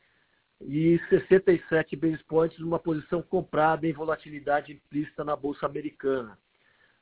e 0.62 0.98
67 1.10 1.94
basis 1.96 2.22
points 2.22 2.58
numa 2.58 2.78
posição 2.78 3.20
comprada 3.20 3.86
em 3.86 3.92
volatilidade 3.92 4.72
implícita 4.72 5.22
na 5.22 5.36
bolsa 5.36 5.66
americana. 5.66 6.38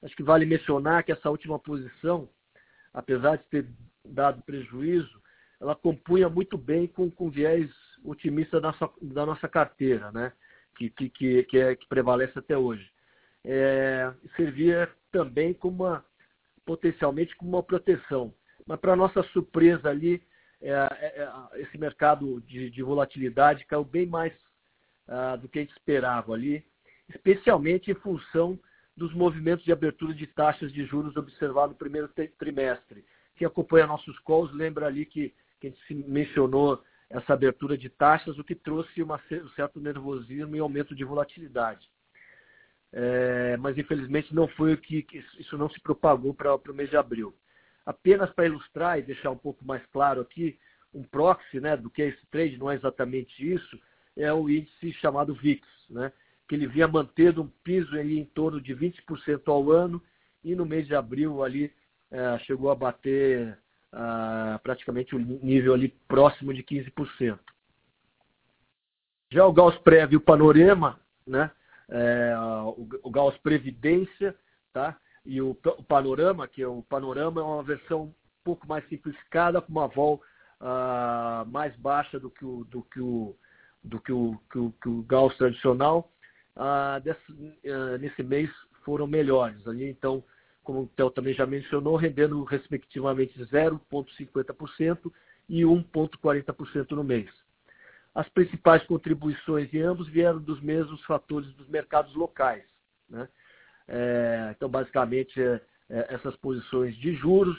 Acho 0.03 0.17
que 0.17 0.23
vale 0.23 0.45
mencionar 0.45 1.05
que 1.05 1.13
essa 1.13 1.31
última 1.31 1.59
posição, 1.59 2.29
apesar 2.93 3.37
de 3.37 3.45
ter 3.45 3.67
dado 4.05 4.43
prejuízo, 4.43 5.21
ela 5.61 5.77
compunha 5.77 6.29
muito 6.29 6.59
bem 6.59 6.87
com, 6.87 7.11
com 7.11 7.31
viés 7.31 7.71
otimista 8.03 8.61
da 8.61 8.73
nossa, 8.73 8.91
da 9.01 9.27
nossa 9.27 9.47
carteira, 9.47 10.11
né? 10.11 10.33
que, 10.75 10.91
que, 10.91 11.45
que, 11.45 11.59
é, 11.59 11.77
que 11.77 11.87
prevalece 11.87 12.39
até 12.39 12.57
hoje 12.57 12.91
é, 13.45 14.13
servia 14.37 14.91
também 15.11 15.55
como 15.55 15.85
uma, 15.85 16.05
potencialmente 16.65 17.35
como 17.37 17.57
uma 17.57 17.63
proteção. 17.63 18.33
Mas 18.71 18.79
para 18.79 18.95
nossa 18.95 19.21
surpresa 19.33 19.91
ali, 19.91 20.23
é, 20.63 20.71
é, 20.71 21.23
é, 21.23 21.61
esse 21.61 21.77
mercado 21.77 22.41
de, 22.43 22.71
de, 22.71 22.83
volatilidade 22.85 23.67
caiu 23.67 23.85
bem 23.85 24.07
mais 24.07 24.33
ah, 25.09 25.35
do 25.35 25.49
que 25.49 25.59
a 25.59 25.63
gente 25.63 25.73
esperava 25.73 26.33
ali, 26.33 26.65
especialmente 27.09 27.91
em 27.91 27.95
função 27.95 28.57
dos 28.97 29.13
movimentos 29.13 29.65
de 29.65 29.73
abertura 29.73 30.15
de 30.15 30.25
taxas 30.25 30.73
de 30.73 30.85
juros 30.85 31.17
observados 31.17 31.73
no 31.73 31.79
primeiro 31.79 32.09
trimestre. 32.39 33.05
Quem 33.35 33.45
acompanha 33.45 33.89
nossos 33.89 34.17
calls 34.21 34.53
lembra 34.53 34.87
ali 34.87 35.05
que, 35.05 35.35
que 35.61 35.67
a 35.67 35.71
gente 35.71 36.09
mencionou 36.09 36.81
essa 37.09 37.33
abertura 37.33 37.77
de 37.77 37.89
taxas, 37.89 38.39
o 38.39 38.45
que 38.45 38.55
trouxe 38.55 39.03
uma, 39.03 39.21
um 39.33 39.49
certo 39.57 39.81
nervosismo 39.81 40.55
e 40.55 40.61
aumento 40.61 40.95
de 40.95 41.03
volatilidade 41.03 41.91
é, 42.93 43.57
mas 43.59 43.77
infelizmente 43.79 44.35
não 44.35 44.49
foi 44.49 44.75
o 44.75 44.79
que, 44.79 45.03
que 45.03 45.25
isso 45.39 45.57
não 45.57 45.69
se 45.71 45.81
propagou 45.81 46.35
para 46.35 46.55
o 46.55 46.75
mês 46.75 46.91
de 46.91 46.97
abril. 46.97 47.35
Apenas 47.85 48.31
para 48.31 48.47
ilustrar 48.47 48.99
e 48.99 49.03
deixar 49.03 49.31
um 49.31 49.37
pouco 49.37 49.65
mais 49.65 49.85
claro 49.87 50.21
aqui, 50.21 50.59
um 50.93 51.03
proxy 51.03 51.61
né, 51.61 51.77
do 51.77 51.91
que 51.91 52.03
é 52.03 52.09
esse 52.09 52.27
trade, 52.27 52.59
não 52.59 52.71
é 52.71 52.75
exatamente 52.75 53.53
isso, 53.53 53.81
é 54.17 54.33
o 54.33 54.49
índice 54.51 54.93
chamado 54.95 55.35
VIX, 55.35 55.67
né, 55.89 56.13
que 56.49 56.55
ele 56.55 56.67
vinha 56.67 56.89
mantendo 56.89 57.43
um 57.43 57.49
piso 57.63 57.97
ali 57.97 58.19
em 58.19 58.25
torno 58.25 58.61
de 58.61 58.75
20% 58.75 59.43
ao 59.47 59.71
ano 59.71 60.03
e 60.43 60.55
no 60.55 60.67
mês 60.67 60.87
de 60.87 60.95
abril 60.95 61.45
ali 61.45 61.73
é, 62.11 62.39
chegou 62.41 62.71
a 62.71 62.75
bater 62.75 63.57
ah, 63.93 64.59
praticamente 64.63 65.15
o 65.15 65.19
um 65.19 65.41
nível 65.43 65.75
ali 65.75 65.89
próximo 66.09 66.53
de 66.53 66.63
15%. 66.63 67.39
Já 69.31 69.47
o 69.47 69.53
Gauss 69.53 69.79
Prévio 69.79 70.19
o 70.19 70.23
Panorama, 70.23 70.99
né, 71.25 71.51
é, 71.89 72.35
o, 72.65 72.89
o 73.05 73.11
Gauss 73.11 73.37
Previdência, 73.39 74.35
tá? 74.73 74.99
E 75.25 75.41
o, 75.41 75.55
Panorama, 75.87 76.49
que 76.49 76.63
é 76.63 76.67
o 76.67 76.83
Panorama 76.83 77.41
é 77.41 77.45
uma 77.45 77.63
versão 77.63 78.05
um 78.05 78.15
pouco 78.43 78.67
mais 78.67 78.87
simplificada, 78.89 79.61
com 79.61 79.71
uma 79.71 79.87
vol 79.87 80.23
uh, 80.61 81.47
mais 81.51 81.75
baixa 81.77 82.19
do 82.19 82.31
que 82.31 82.45
o, 82.45 82.65
do 82.65 82.83
que 82.83 83.01
o, 83.01 83.37
do 83.85 84.01
que 84.01 84.13
o, 84.13 84.41
que 84.51 84.59
o, 84.59 84.73
que 84.83 84.89
o 84.89 85.03
Gauss 85.03 85.37
tradicional. 85.37 86.11
Uh, 86.57 87.01
desse, 87.03 87.33
uh, 87.33 87.99
nesse 88.01 88.23
mês 88.23 88.51
foram 88.85 89.07
melhores. 89.07 89.67
Ali, 89.67 89.89
então, 89.89 90.23
como 90.63 90.83
o 90.83 90.87
Theo 90.89 91.11
também 91.11 91.35
já 91.35 91.47
mencionou, 91.47 91.97
rendendo 91.97 92.43
respectivamente 92.45 93.39
0,50% 93.45 95.13
e 95.49 95.63
1,40% 95.63 96.93
no 96.93 97.05
mês. 97.05 97.31
As 98.15 98.29
principais 98.29 98.83
contribuições 98.85 99.73
em 99.73 99.81
ambos 99.81 100.09
vieram 100.09 100.41
dos 100.41 100.61
mesmos 100.61 101.03
fatores 101.05 101.53
dos 101.55 101.69
mercados 101.69 102.15
locais. 102.15 102.65
Né? 103.09 103.29
É, 103.93 104.53
então, 104.57 104.69
basicamente, 104.69 105.43
é, 105.43 105.61
é, 105.89 106.15
essas 106.15 106.37
posições 106.37 106.97
de 106.97 107.15
juros, 107.15 107.59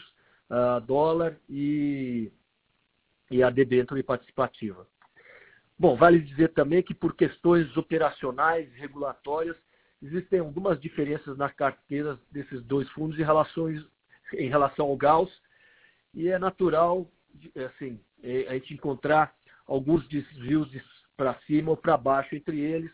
dólar 0.86 1.38
e, 1.50 2.30
e 3.30 3.42
a 3.42 3.50
debênture 3.50 4.04
participativa. 4.04 4.86
Bom, 5.80 5.96
vale 5.96 6.20
dizer 6.20 6.50
também 6.50 6.84
que 6.84 6.94
por 6.94 7.16
questões 7.16 7.78
operacionais 7.78 8.70
regulatórias, 8.74 9.56
existem 10.02 10.40
algumas 10.40 10.78
diferenças 10.82 11.38
nas 11.38 11.54
carteiras 11.54 12.20
desses 12.30 12.62
dois 12.64 12.90
fundos 12.90 13.18
em, 13.18 13.24
relações, 13.24 13.82
em 14.34 14.50
relação 14.50 14.88
ao 14.88 14.98
Gauss, 14.98 15.32
e 16.14 16.28
é 16.28 16.38
natural 16.38 17.10
assim, 17.56 17.98
é, 18.22 18.48
a 18.50 18.54
gente 18.56 18.74
encontrar 18.74 19.34
alguns 19.66 20.06
desvios 20.10 20.70
para 21.16 21.36
cima 21.48 21.72
ou 21.72 21.78
para 21.78 21.96
baixo 21.96 22.36
entre 22.36 22.60
eles. 22.60 22.92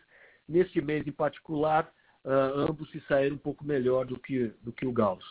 Neste 0.47 0.79
mês 0.79 1.05
em 1.07 1.11
particular, 1.11 1.91
uh, 2.27 2.69
ambos 2.69 2.91
se 2.91 2.99
saíram 3.07 3.35
um 3.35 3.39
pouco 3.39 3.65
melhor 3.65 4.05
do 4.05 4.19
que, 4.19 4.53
do 4.61 4.73
que 4.73 4.85
o 4.85 4.91
Gauss. 4.91 5.25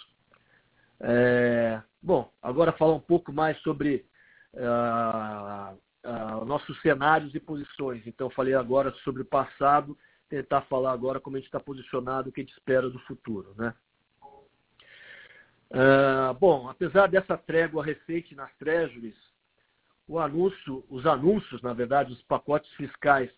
É, 0.99 1.81
bom, 2.03 2.33
agora 2.43 2.73
falar 2.73 2.95
um 2.95 3.01
pouco 3.01 3.31
mais 3.31 3.61
sobre 3.61 4.07
uh, 4.55 5.77
uh, 6.05 6.45
nossos 6.47 6.81
cenários 6.81 7.35
e 7.35 7.41
posições. 7.41 8.07
Então, 8.07 8.31
falei 8.31 8.55
agora 8.55 8.91
sobre 9.05 9.23
o 9.23 9.27
passado, 9.27 9.97
tentar 10.29 10.63
falar 10.63 10.93
agora 10.93 11.21
como 11.21 11.37
a 11.37 11.39
gente 11.39 11.47
está 11.47 11.61
posicionado, 11.61 12.31
o 12.31 12.33
que 12.33 12.41
a 12.41 12.45
gente 12.45 12.55
espera 12.55 12.89
do 12.89 12.99
futuro. 13.01 13.55
Né? 13.59 13.75
Uh, 15.71 16.33
bom, 16.41 16.69
apesar 16.71 17.09
dessa 17.09 17.37
trégua 17.37 17.85
recente 17.85 18.35
nas 18.35 18.53
treasuries, 18.57 19.17
anúncio, 20.19 20.85
os 20.89 21.05
anúncios, 21.05 21.61
na 21.61 21.75
verdade, 21.75 22.13
os 22.13 22.23
pacotes 22.23 22.71
fiscais 22.73 23.31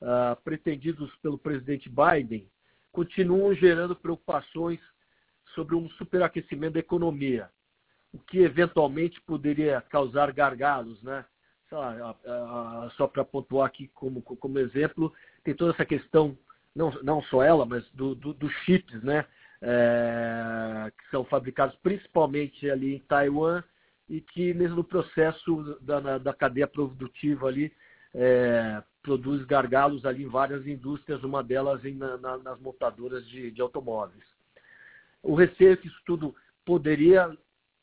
uh, 0.00 0.40
pretendidos 0.42 1.14
pelo 1.16 1.36
presidente 1.36 1.90
Biden 1.90 2.48
continuam 2.94 3.52
gerando 3.54 3.96
preocupações 3.96 4.78
sobre 5.52 5.74
um 5.74 5.90
superaquecimento 5.90 6.74
da 6.74 6.80
economia, 6.80 7.50
o 8.12 8.18
que 8.18 8.38
eventualmente 8.38 9.20
poderia 9.22 9.80
causar 9.90 10.32
gargalos, 10.32 11.02
né? 11.02 11.24
Lá, 11.72 12.16
só 12.96 13.08
para 13.08 13.24
pontuar 13.24 13.66
aqui 13.66 13.88
como, 13.88 14.22
como 14.22 14.60
exemplo, 14.60 15.12
tem 15.42 15.52
toda 15.52 15.72
essa 15.72 15.84
questão, 15.84 16.38
não, 16.72 16.92
não 17.02 17.20
só 17.24 17.42
ela, 17.42 17.66
mas 17.66 17.84
dos 17.90 18.16
do, 18.16 18.32
do 18.32 18.48
chips, 18.48 19.02
né? 19.02 19.26
É, 19.60 20.92
que 20.96 21.10
são 21.10 21.24
fabricados 21.24 21.74
principalmente 21.82 22.70
ali 22.70 22.94
em 22.94 22.98
Taiwan 23.00 23.64
e 24.08 24.20
que 24.20 24.52
no 24.54 24.84
processo 24.84 25.80
da, 25.80 26.18
da 26.18 26.34
cadeia 26.34 26.68
produtiva 26.68 27.48
ali 27.48 27.72
é, 28.14 28.82
produz 29.04 29.44
gargalos 29.44 30.06
ali 30.06 30.24
em 30.24 30.28
várias 30.28 30.66
indústrias, 30.66 31.22
uma 31.22 31.44
delas 31.44 31.84
em, 31.84 31.94
na, 31.94 32.38
nas 32.38 32.58
montadoras 32.58 33.24
de, 33.28 33.50
de, 33.50 33.60
automóveis. 33.60 34.24
O 35.22 35.34
receio 35.34 35.74
é 35.74 35.76
que 35.76 35.86
isso 35.86 36.00
tudo 36.06 36.34
poderia 36.64 37.36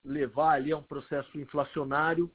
levar 0.04 0.54
ali 0.54 0.72
a 0.72 0.78
um 0.78 0.84
processo 0.84 1.40
inflacionário, 1.40 2.30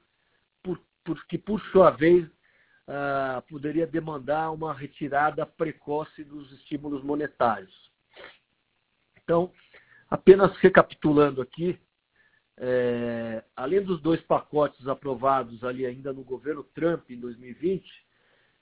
por, 0.63 1.27
que 1.27 1.37
por 1.37 1.61
sua 1.73 1.91
vez 1.91 2.25
uh, 2.27 3.43
poderia 3.49 3.89
demandar 3.89 4.53
uma 4.53 4.73
retirada 4.73 5.45
precoce 5.45 6.23
dos 6.23 6.51
estímulos 6.53 7.03
monetários. 7.03 7.91
Então, 9.21 9.53
apenas 10.09 10.57
recapitulando 10.59 11.43
aqui, 11.43 11.77
é, 12.57 13.45
além 13.57 13.83
dos 13.83 14.01
dois 14.01 14.21
pacotes 14.23 14.87
aprovados 14.87 15.63
ali 15.65 15.85
ainda 15.85 16.13
no 16.13 16.23
governo 16.23 16.63
Trump 16.63 17.11
em 17.11 17.19
2020, 17.19 18.06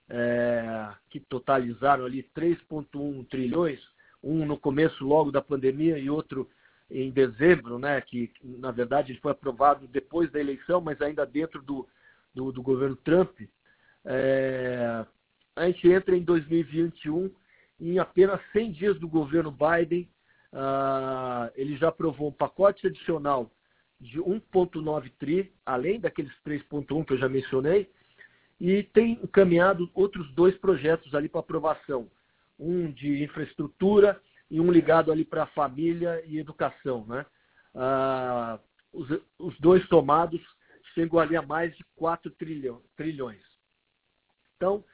é, 0.08 0.88
que 1.10 1.20
totalizaram 1.20 2.04
ali 2.04 2.28
3,1 2.36 3.26
trilhões, 3.28 3.80
um 4.22 4.44
no 4.46 4.58
começo 4.58 5.04
logo 5.04 5.30
da 5.30 5.42
pandemia 5.42 5.98
e 5.98 6.10
outro 6.10 6.48
em 6.90 7.10
dezembro, 7.10 7.78
né, 7.78 8.00
que 8.00 8.30
na 8.42 8.70
verdade 8.70 9.12
ele 9.12 9.20
foi 9.20 9.32
aprovado 9.32 9.86
depois 9.88 10.30
da 10.30 10.38
eleição, 10.38 10.80
mas 10.80 11.00
ainda 11.00 11.24
dentro 11.24 11.62
do, 11.62 11.88
do, 12.34 12.52
do 12.52 12.62
governo 12.62 12.96
Trump, 12.96 13.40
é, 14.04 15.04
a 15.56 15.66
gente 15.66 15.88
entra 15.88 16.16
em 16.16 16.22
2021 16.22 17.30
em 17.80 17.98
apenas 17.98 18.40
100 18.52 18.72
dias 18.72 19.00
do 19.00 19.08
governo 19.08 19.50
Biden, 19.50 20.08
uh, 20.52 21.50
ele 21.54 21.76
já 21.76 21.88
aprovou 21.88 22.28
um 22.28 22.32
pacote 22.32 22.86
adicional 22.86 23.50
de 24.00 24.20
1,9 24.20 25.10
tri, 25.18 25.52
além 25.64 26.00
daqueles 26.00 26.32
3,1 26.46 27.04
que 27.04 27.14
eu 27.14 27.18
já 27.18 27.28
mencionei, 27.28 27.90
e 28.60 28.82
tem 28.82 29.18
encaminhado 29.22 29.90
outros 29.94 30.30
dois 30.32 30.56
projetos 30.58 31.14
ali 31.14 31.28
para 31.28 31.40
aprovação, 31.40 32.08
um 32.58 32.90
de 32.90 33.22
infraestrutura 33.22 34.20
e 34.50 34.60
um 34.60 34.70
ligado 34.70 35.10
ali 35.10 35.24
para 35.24 35.46
família 35.46 36.22
e 36.26 36.38
educação, 36.38 37.04
né? 37.06 37.26
Uh, 37.74 38.60
os, 38.92 39.08
os, 39.38 39.58
dois 39.58 39.86
tomados 39.88 40.40
chegam 40.94 41.18
ali 41.18 41.36
a 41.36 41.42
mais 41.42 41.76
de 41.76 41.84
4 41.96 42.30
trilhão, 42.30 42.80
trilhões. 42.96 43.42
Então, 44.56 44.84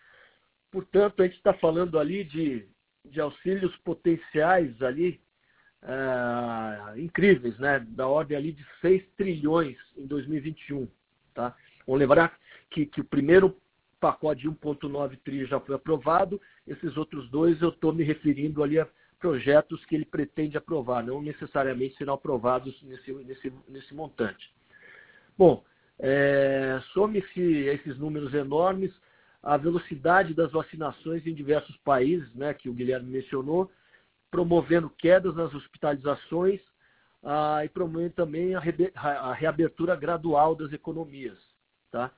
portanto, 0.71 1.21
a 1.21 1.26
gente 1.26 1.37
está 1.37 1.52
falando 1.52 1.99
ali 1.99 2.25
de, 2.25 2.67
de 3.05 3.21
auxílios 3.21 3.76
potenciais 3.79 4.81
ali 4.81 5.21
uh, 5.83 6.99
incríveis, 6.99 7.59
né? 7.59 7.81
Da 7.81 8.07
ordem 8.07 8.37
ali 8.37 8.52
de 8.52 8.67
6 8.81 9.05
trilhões 9.19 9.76
em 9.95 10.07
2021, 10.07 10.88
tá? 11.35 11.55
Vamos 11.87 12.00
lembrar 12.00 12.38
que, 12.71 12.87
que 12.87 13.00
o 13.00 13.05
primeiro 13.05 13.57
pacote 14.00 14.43
de 14.43 14.49
1,9 14.49 15.19
tri 15.23 15.45
já 15.45 15.61
foi 15.61 15.75
aprovado, 15.75 16.41
esses 16.67 16.97
outros 16.97 17.29
dois 17.31 17.61
eu 17.61 17.69
estou 17.69 17.93
me 17.93 18.03
referindo 18.03 18.62
ali 18.62 18.79
a 18.79 18.89
projetos 19.19 19.85
que 19.85 19.95
ele 19.95 20.07
pretende 20.07 20.57
aprovar, 20.57 21.05
não 21.05 21.21
necessariamente 21.21 21.97
serão 21.97 22.15
aprovados 22.15 22.83
nesse, 22.83 23.12
nesse, 23.12 23.53
nesse 23.69 23.95
montante. 23.95 24.50
Bom, 25.37 25.62
é, 25.99 26.81
some-se 26.95 27.41
esses 27.41 27.99
números 27.99 28.33
enormes, 28.33 28.91
a 29.43 29.59
velocidade 29.59 30.33
das 30.33 30.50
vacinações 30.50 31.27
em 31.27 31.35
diversos 31.35 31.77
países, 31.79 32.33
né, 32.35 32.55
que 32.55 32.71
o 32.71 32.73
Guilherme 32.73 33.11
mencionou, 33.11 33.71
promovendo 34.31 34.89
quedas 34.89 35.35
nas 35.35 35.53
hospitalizações 35.55 36.61
ah, 37.23 37.62
e 37.65 37.69
promovendo 37.69 38.15
também 38.15 38.55
a, 38.55 38.62
a, 38.95 39.35
reabertura 39.35 39.95
gradual 39.97 40.55
das 40.55 40.73
economias. 40.73 41.39
Tá? 41.91 42.11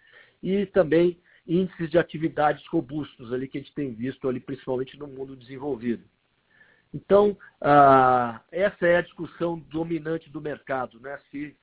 E 0.43 0.67
também 0.67 1.19
índices 1.47 1.91
de 1.91 1.99
atividades 1.99 2.67
robustos 2.67 3.33
ali 3.33 3.49
que 3.49 3.59
a 3.59 3.61
gente 3.61 3.75
tem 3.75 3.93
visto 3.93 4.29
ali, 4.29 4.41
principalmente 4.41 4.99
no 4.99 5.07
mundo 5.07 5.37
desenvolvido. 5.37 6.05
Então, 6.95 7.37
ah, 7.61 8.41
essa 8.51 8.87
é 8.87 8.97
a 8.97 9.03
discussão 9.03 9.59
dominante 9.59 10.29
do 10.31 10.41
mercado, 10.41 11.01
né? 11.01 11.19
Se, 11.31 11.57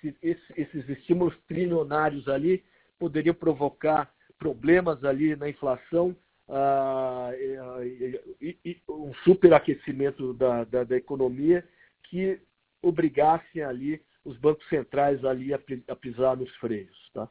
se 0.00 0.16
esses 0.22 0.88
estímulos 0.88 1.36
trilionários 1.48 2.28
ali 2.28 2.64
poderiam 2.98 3.34
provocar 3.34 4.12
problemas 4.38 5.04
ali 5.04 5.34
na 5.34 5.48
inflação 5.48 6.14
ah, 6.48 7.30
e, 7.34 8.56
e, 8.64 8.80
um 8.88 9.12
superaquecimento 9.24 10.32
da, 10.34 10.64
da, 10.64 10.84
da, 10.84 10.96
economia 10.96 11.66
que 12.04 12.40
obrigassem 12.80 13.62
ali 13.62 14.00
os 14.24 14.36
bancos 14.38 14.66
centrais 14.68 15.24
ali 15.24 15.52
a, 15.52 15.58
a 15.88 15.96
pisar 15.96 16.36
nos 16.36 16.54
freios. 16.56 17.10
Tá? 17.12 17.28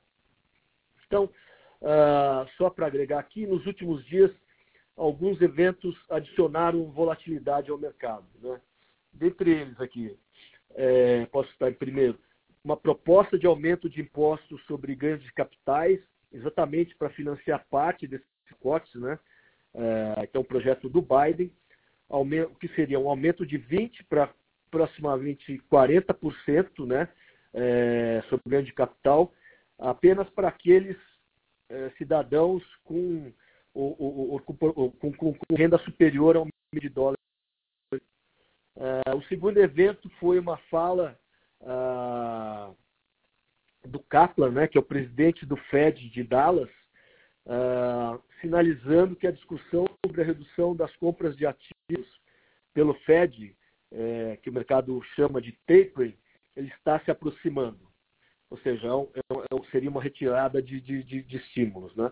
Então, 1.08 1.30
ah, 1.82 2.46
só 2.58 2.70
para 2.70 2.88
agregar 2.88 3.20
aqui, 3.20 3.46
nos 3.48 3.66
últimos 3.66 4.06
dias, 4.06 4.32
alguns 4.96 5.42
eventos 5.42 5.96
adicionaram 6.10 6.92
volatilidade 6.92 7.72
ao 7.72 7.78
mercado. 7.78 8.26
Né? 8.42 8.60
Dentre 9.14 9.52
eles 9.52 9.80
aqui, 9.80 10.18
é, 10.76 11.26
posso 11.28 11.50
citar 11.52 11.74
primeiro, 11.74 12.20
uma 12.64 12.76
proposta 12.76 13.38
de 13.38 13.48
aumento 13.48 13.90
de 13.90 14.02
impostos 14.02 14.62
sobre 14.66 14.94
ganhos 14.96 15.24
de 15.24 15.32
capitais, 15.34 16.00
exatamente 16.32 16.96
para 16.96 17.10
financiar 17.12 17.66
parte 17.70 18.08
desses 18.08 18.28
cortes, 18.60 18.94
né? 18.96 19.17
É, 19.74 20.24
então, 20.24 20.41
o 20.41 20.46
projeto 20.46 20.89
do 20.89 21.02
Biden, 21.02 21.52
aumento, 22.10 22.56
que 22.60 22.67
seria 22.70 23.00
um 23.00 23.10
aumento 23.10 23.46
de 23.46 23.58
20% 23.58 24.06
para 24.10 24.34
aproximadamente 24.67 25.62
40% 25.72 26.86
né? 26.86 27.08
É, 27.54 28.22
sobre 28.30 28.50
ganho 28.50 28.65
de 28.65 28.74
capital, 28.74 29.32
apenas 29.78 30.30
para 30.32 30.48
aqueles 30.48 30.98
é, 31.70 31.90
cidadãos 31.98 32.63
com, 32.84 33.32
o, 33.74 34.40
com, 34.46 34.56
com, 34.56 35.34
com, 35.34 35.56
renda 35.56 35.78
superior 35.80 36.36
a 36.36 36.42
um 36.42 36.46
milhão 36.74 36.82
de 36.82 36.90
dólares. 36.90 37.18
É, 38.76 39.16
o 39.16 39.22
segundo 39.24 39.58
evento 39.58 40.10
foi 40.20 40.40
uma 40.40 40.58
fala 40.70 41.20
ah, 41.62 42.72
do 43.86 44.00
Kaplan, 44.00 44.52
né, 44.52 44.68
que 44.68 44.78
é 44.78 44.82
o 44.82 44.86
presidente 44.86 45.46
do 45.46 45.56
Fed 45.56 46.10
de 46.10 46.24
Dallas, 46.24 46.70
uh, 47.46 48.22
sinalizando 48.42 49.16
que 49.16 49.26
a 49.26 49.32
discussão 49.32 49.86
sobre 50.06 50.22
a 50.22 50.26
redução 50.26 50.76
das 50.76 50.94
compras 50.98 51.36
de 51.36 51.46
ativos 51.46 52.22
pelo 52.74 52.94
Fed, 53.06 53.56
é, 53.92 54.38
que 54.44 54.50
o 54.50 54.54
mercado 54.54 55.02
chama 55.16 55.42
de 55.42 55.54
tapering, 55.66 56.16
ele 56.56 56.68
está 56.68 57.00
se 57.00 57.10
aproximando. 57.10 57.87
Ou 58.50 58.58
seja, 58.60 58.88
é, 58.88 59.20
é, 59.20 59.58
é 59.58 59.72
seria 59.72 59.90
uma 59.90 60.02
retirada 60.02 60.62
de, 60.62 60.80
de, 60.80 61.04
de, 61.04 61.24
de 61.24 61.38
estímulos. 61.38 61.96
Né? 61.96 62.12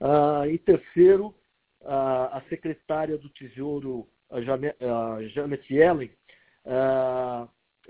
Uh, 0.00 0.44
em 0.46 0.58
terceiro, 0.58 1.34
uh, 1.82 2.30
a 2.32 2.42
secretária 2.48 3.18
do 3.18 3.28
Tesouro, 3.30 4.08
a 4.30 4.40
Janet, 4.40 4.76
Yellen, 5.70 6.10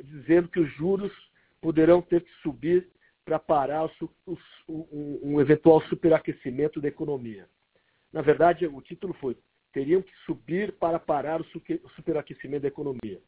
dizendo 0.02 0.48
que 0.48 0.60
os 0.60 0.72
juros 0.74 1.12
poderão 1.60 2.00
ter 2.00 2.22
que 2.22 2.30
subir 2.42 2.88
para 3.24 3.38
parar 3.38 3.90
o, 4.26 4.38
o, 4.66 5.20
um 5.22 5.40
eventual 5.40 5.82
superaquecimento 5.82 6.80
da 6.80 6.88
economia. 6.88 7.46
Na 8.12 8.22
verdade, 8.22 8.66
o 8.66 8.80
título 8.80 9.12
foi: 9.14 9.36
teriam 9.72 10.00
que 10.00 10.12
subir 10.24 10.72
para 10.72 10.98
parar 10.98 11.40
o 11.40 11.44
superaquecimento 11.94 12.62
da 12.62 12.68
economia. 12.68 13.20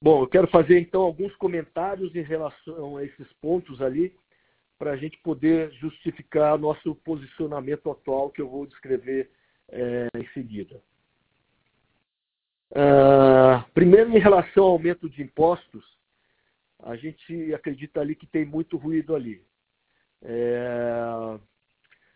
Bom, 0.00 0.22
eu 0.22 0.28
quero 0.28 0.46
fazer 0.48 0.78
então 0.78 1.02
alguns 1.02 1.34
comentários 1.36 2.14
em 2.14 2.22
relação 2.22 2.96
a 2.96 3.04
esses 3.04 3.32
pontos 3.40 3.82
ali, 3.82 4.14
para 4.78 4.92
a 4.92 4.96
gente 4.96 5.18
poder 5.18 5.72
justificar 5.72 6.56
nosso 6.56 6.94
posicionamento 6.96 7.90
atual, 7.90 8.30
que 8.30 8.40
eu 8.40 8.48
vou 8.48 8.64
descrever 8.64 9.28
é, 9.68 10.06
em 10.14 10.26
seguida. 10.28 10.80
Uh, 12.70 13.68
primeiro, 13.74 14.10
em 14.16 14.20
relação 14.20 14.64
ao 14.64 14.72
aumento 14.72 15.08
de 15.10 15.22
impostos, 15.22 15.84
a 16.80 16.94
gente 16.94 17.52
acredita 17.52 18.00
ali 18.00 18.14
que 18.14 18.26
tem 18.26 18.44
muito 18.44 18.76
ruído 18.76 19.16
ali. 19.16 19.42
É, 20.22 21.38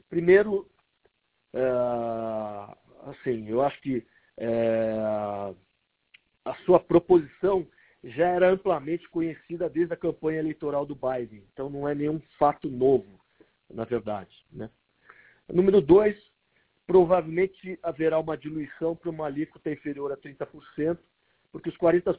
primeiro, 0.08 0.70
é, 1.52 1.62
assim, 3.06 3.48
eu 3.48 3.62
acho 3.62 3.80
que 3.80 4.06
a 6.44 6.54
sua 6.64 6.80
proposição 6.80 7.66
já 8.04 8.26
era 8.26 8.50
amplamente 8.50 9.08
conhecida 9.08 9.68
desde 9.68 9.94
a 9.94 9.96
campanha 9.96 10.40
eleitoral 10.40 10.84
do 10.84 10.94
Biden, 10.94 11.44
então 11.52 11.70
não 11.70 11.88
é 11.88 11.94
nenhum 11.94 12.20
fato 12.38 12.68
novo, 12.68 13.20
na 13.70 13.84
verdade. 13.84 14.44
Né? 14.52 14.68
Número 15.48 15.80
dois, 15.80 16.16
provavelmente 16.86 17.78
haverá 17.82 18.18
uma 18.18 18.36
diluição 18.36 18.96
para 18.96 19.10
uma 19.10 19.26
alíquota 19.26 19.70
inferior 19.70 20.10
a 20.12 20.16
30%, 20.16 20.98
porque 21.52 21.68
os 21.68 21.76
40% 21.76 22.16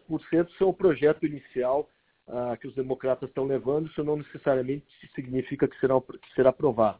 são 0.57 0.69
o 0.69 0.73
projeto 0.73 1.25
inicial 1.25 1.89
ah, 2.27 2.55
que 2.59 2.67
os 2.67 2.75
democratas 2.75 3.27
estão 3.27 3.45
levando, 3.45 3.87
isso 3.87 4.03
não 4.03 4.15
necessariamente 4.15 4.85
significa 5.13 5.67
que 5.67 5.77
será, 5.79 5.99
que 5.99 6.33
será 6.33 6.51
aprovado. 6.51 6.99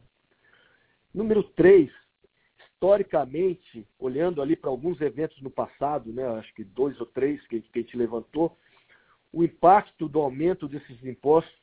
Número 1.14 1.42
três, 1.42 1.90
historicamente, 2.74 3.86
olhando 3.98 4.42
ali 4.42 4.56
para 4.56 4.68
alguns 4.68 5.00
eventos 5.00 5.40
no 5.40 5.50
passado, 5.50 6.12
né, 6.12 6.26
acho 6.38 6.52
que 6.54 6.64
dois 6.64 6.98
ou 7.00 7.06
três 7.06 7.44
que, 7.46 7.60
que 7.60 7.78
a 7.78 7.82
gente 7.82 7.96
levantou, 7.96 8.56
o 9.32 9.42
impacto 9.42 10.08
do 10.08 10.20
aumento 10.20 10.68
desses 10.68 11.02
impostos 11.04 11.54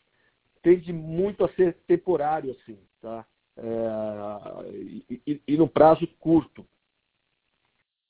tende 0.61 0.91
muito 0.91 1.43
a 1.43 1.49
ser 1.53 1.75
temporário, 1.87 2.51
assim, 2.51 2.77
tá? 3.01 3.25
É, 3.57 4.69
e, 4.73 5.21
e, 5.27 5.41
e 5.47 5.57
no 5.57 5.67
prazo 5.67 6.07
curto. 6.19 6.65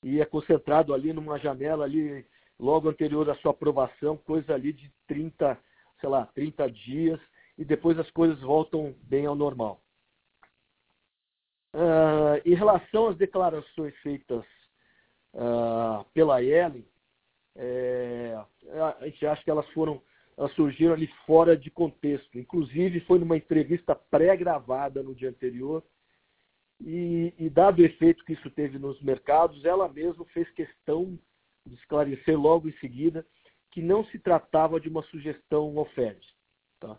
E 0.02 0.20
é 0.20 0.24
concentrado 0.24 0.92
ali 0.92 1.12
numa 1.12 1.38
janela 1.38 1.84
ali 1.84 2.24
logo 2.58 2.88
anterior 2.88 3.28
à 3.30 3.34
sua 3.36 3.52
aprovação, 3.52 4.16
coisa 4.16 4.54
ali 4.54 4.72
de 4.72 4.90
30, 5.06 5.58
sei 6.00 6.08
lá, 6.08 6.26
30 6.26 6.70
dias, 6.70 7.20
e 7.56 7.64
depois 7.64 7.98
as 7.98 8.10
coisas 8.10 8.40
voltam 8.40 8.94
bem 9.02 9.26
ao 9.26 9.34
normal. 9.34 9.80
Uh, 11.74 12.36
em 12.44 12.54
relação 12.54 13.08
às 13.08 13.16
declarações 13.16 13.96
feitas 13.98 14.44
uh, 15.34 16.04
pela 16.12 16.42
Ellen, 16.42 16.86
é, 17.56 18.38
a 19.00 19.06
gente 19.06 19.26
acha 19.26 19.42
que 19.42 19.50
elas 19.50 19.68
foram, 19.70 20.02
elas 20.36 20.52
surgiram 20.52 20.94
ali 20.94 21.06
fora 21.26 21.56
de 21.56 21.70
contexto. 21.70 22.38
Inclusive 22.38 23.00
foi 23.00 23.18
numa 23.18 23.36
entrevista 23.36 23.94
pré-gravada 23.94 25.02
no 25.02 25.14
dia 25.14 25.28
anterior, 25.28 25.82
e, 26.80 27.32
e, 27.38 27.48
dado 27.48 27.80
o 27.80 27.84
efeito 27.84 28.24
que 28.24 28.32
isso 28.32 28.50
teve 28.50 28.76
nos 28.76 29.00
mercados, 29.02 29.64
ela 29.64 29.88
mesma 29.88 30.24
fez 30.26 30.50
questão 30.50 31.16
de 31.64 31.74
esclarecer 31.76 32.38
logo 32.38 32.68
em 32.68 32.72
seguida 32.78 33.24
que 33.70 33.80
não 33.80 34.04
se 34.06 34.18
tratava 34.18 34.80
de 34.80 34.88
uma 34.88 35.02
sugestão 35.04 35.78
ao 35.78 35.86
Fed. 35.90 36.20
Tá? 36.80 36.98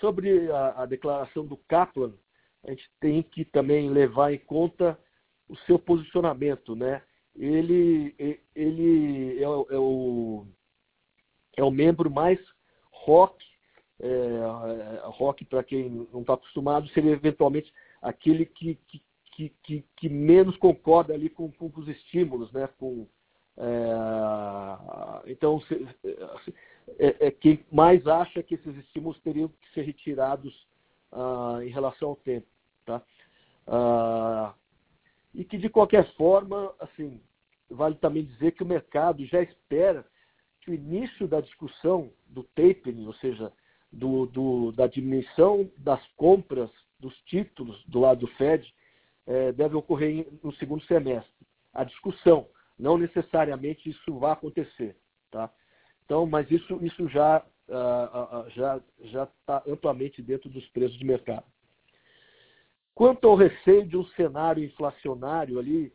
Sobre 0.00 0.50
a, 0.52 0.82
a 0.82 0.86
declaração 0.86 1.44
do 1.44 1.56
Kaplan, 1.56 2.14
a 2.64 2.70
gente 2.70 2.90
tem 3.00 3.22
que 3.22 3.44
também 3.44 3.90
levar 3.90 4.32
em 4.32 4.38
conta 4.38 4.98
o 5.48 5.56
seu 5.58 5.78
posicionamento, 5.78 6.74
né? 6.74 7.02
Ele, 7.34 8.14
ele 8.54 9.38
é, 9.38 9.42
é 9.42 9.78
o, 9.78 10.46
é 11.56 11.62
o 11.62 11.70
membro 11.70 12.10
mais 12.10 12.38
rock, 12.90 13.44
é, 14.00 15.00
rock 15.04 15.44
para 15.44 15.64
quem 15.64 15.88
não 16.12 16.20
está 16.20 16.34
acostumado, 16.34 16.88
seria 16.90 17.12
eventualmente 17.12 17.72
aquele 18.00 18.44
que, 18.46 18.78
que, 18.88 19.48
que, 19.62 19.84
que, 19.96 20.08
menos 20.08 20.56
concorda 20.58 21.14
ali 21.14 21.28
com, 21.28 21.50
com 21.50 21.70
os 21.74 21.88
estímulos, 21.88 22.52
né? 22.52 22.68
Com, 22.78 23.06
é, 23.56 25.30
então, 25.30 25.62
é, 26.98 27.26
é, 27.26 27.30
quem 27.30 27.64
mais 27.70 28.06
acha 28.06 28.42
que 28.42 28.54
esses 28.54 28.76
estímulos 28.76 29.20
teriam 29.20 29.48
que 29.48 29.74
ser 29.74 29.82
retirados 29.82 30.66
ah, 31.12 31.58
em 31.62 31.68
relação 31.68 32.10
ao 32.10 32.16
tempo. 32.16 32.46
Tá? 32.84 33.02
Ah, 33.66 34.54
e 35.34 35.44
que, 35.44 35.56
de 35.56 35.68
qualquer 35.68 36.12
forma, 36.14 36.74
assim, 36.78 37.20
vale 37.70 37.94
também 37.96 38.24
dizer 38.24 38.52
que 38.52 38.62
o 38.62 38.66
mercado 38.66 39.24
já 39.26 39.42
espera 39.42 40.04
que 40.60 40.70
o 40.70 40.74
início 40.74 41.26
da 41.26 41.40
discussão 41.40 42.12
do 42.26 42.44
tapering, 42.44 43.06
ou 43.06 43.14
seja, 43.14 43.52
do, 43.90 44.26
do, 44.26 44.72
da 44.72 44.86
diminuição 44.86 45.70
das 45.76 46.04
compras 46.16 46.70
dos 46.98 47.16
títulos 47.24 47.82
do 47.86 48.00
lado 48.00 48.20
do 48.20 48.26
Fed, 48.34 48.72
é, 49.26 49.52
deve 49.52 49.74
ocorrer 49.76 50.26
no 50.42 50.52
segundo 50.54 50.82
semestre. 50.84 51.32
A 51.72 51.84
discussão, 51.84 52.46
não 52.78 52.96
necessariamente 52.96 53.88
isso 53.88 54.18
vai 54.18 54.32
acontecer. 54.32 54.96
Tá? 55.30 55.50
Então, 56.04 56.26
mas 56.26 56.50
isso, 56.50 56.78
isso 56.84 57.08
já 57.08 57.44
uh, 57.68 58.46
uh, 58.46 58.50
já 58.50 58.80
já 59.04 59.24
está 59.24 59.62
amplamente 59.66 60.22
dentro 60.22 60.48
dos 60.50 60.66
preços 60.68 60.98
de 60.98 61.04
mercado. 61.04 61.44
Quanto 62.94 63.26
ao 63.26 63.34
receio 63.34 63.86
de 63.86 63.96
um 63.96 64.04
cenário 64.08 64.62
inflacionário 64.62 65.58
ali 65.58 65.92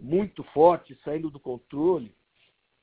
muito 0.00 0.42
forte, 0.44 0.98
saindo 1.04 1.30
do 1.30 1.40
controle, 1.40 2.14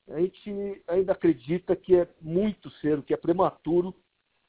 a 0.08 0.20
gente 0.20 0.82
ainda 0.86 1.12
acredita 1.12 1.74
que 1.74 1.96
é 1.96 2.08
muito 2.20 2.70
cedo, 2.72 3.02
que 3.02 3.14
é 3.14 3.16
prematuro 3.16 3.94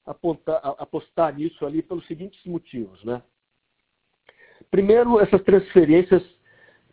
apontar, 0.05 0.61
apostar 0.77 1.33
nisso 1.35 1.65
ali 1.65 1.81
pelos 1.81 2.05
seguintes 2.07 2.43
motivos, 2.45 3.03
né? 3.03 3.21
Primeiro, 4.69 5.19
essas 5.19 5.41
transferências 5.43 6.23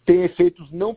têm 0.05 0.23
efeitos 0.23 0.71
não, 0.71 0.97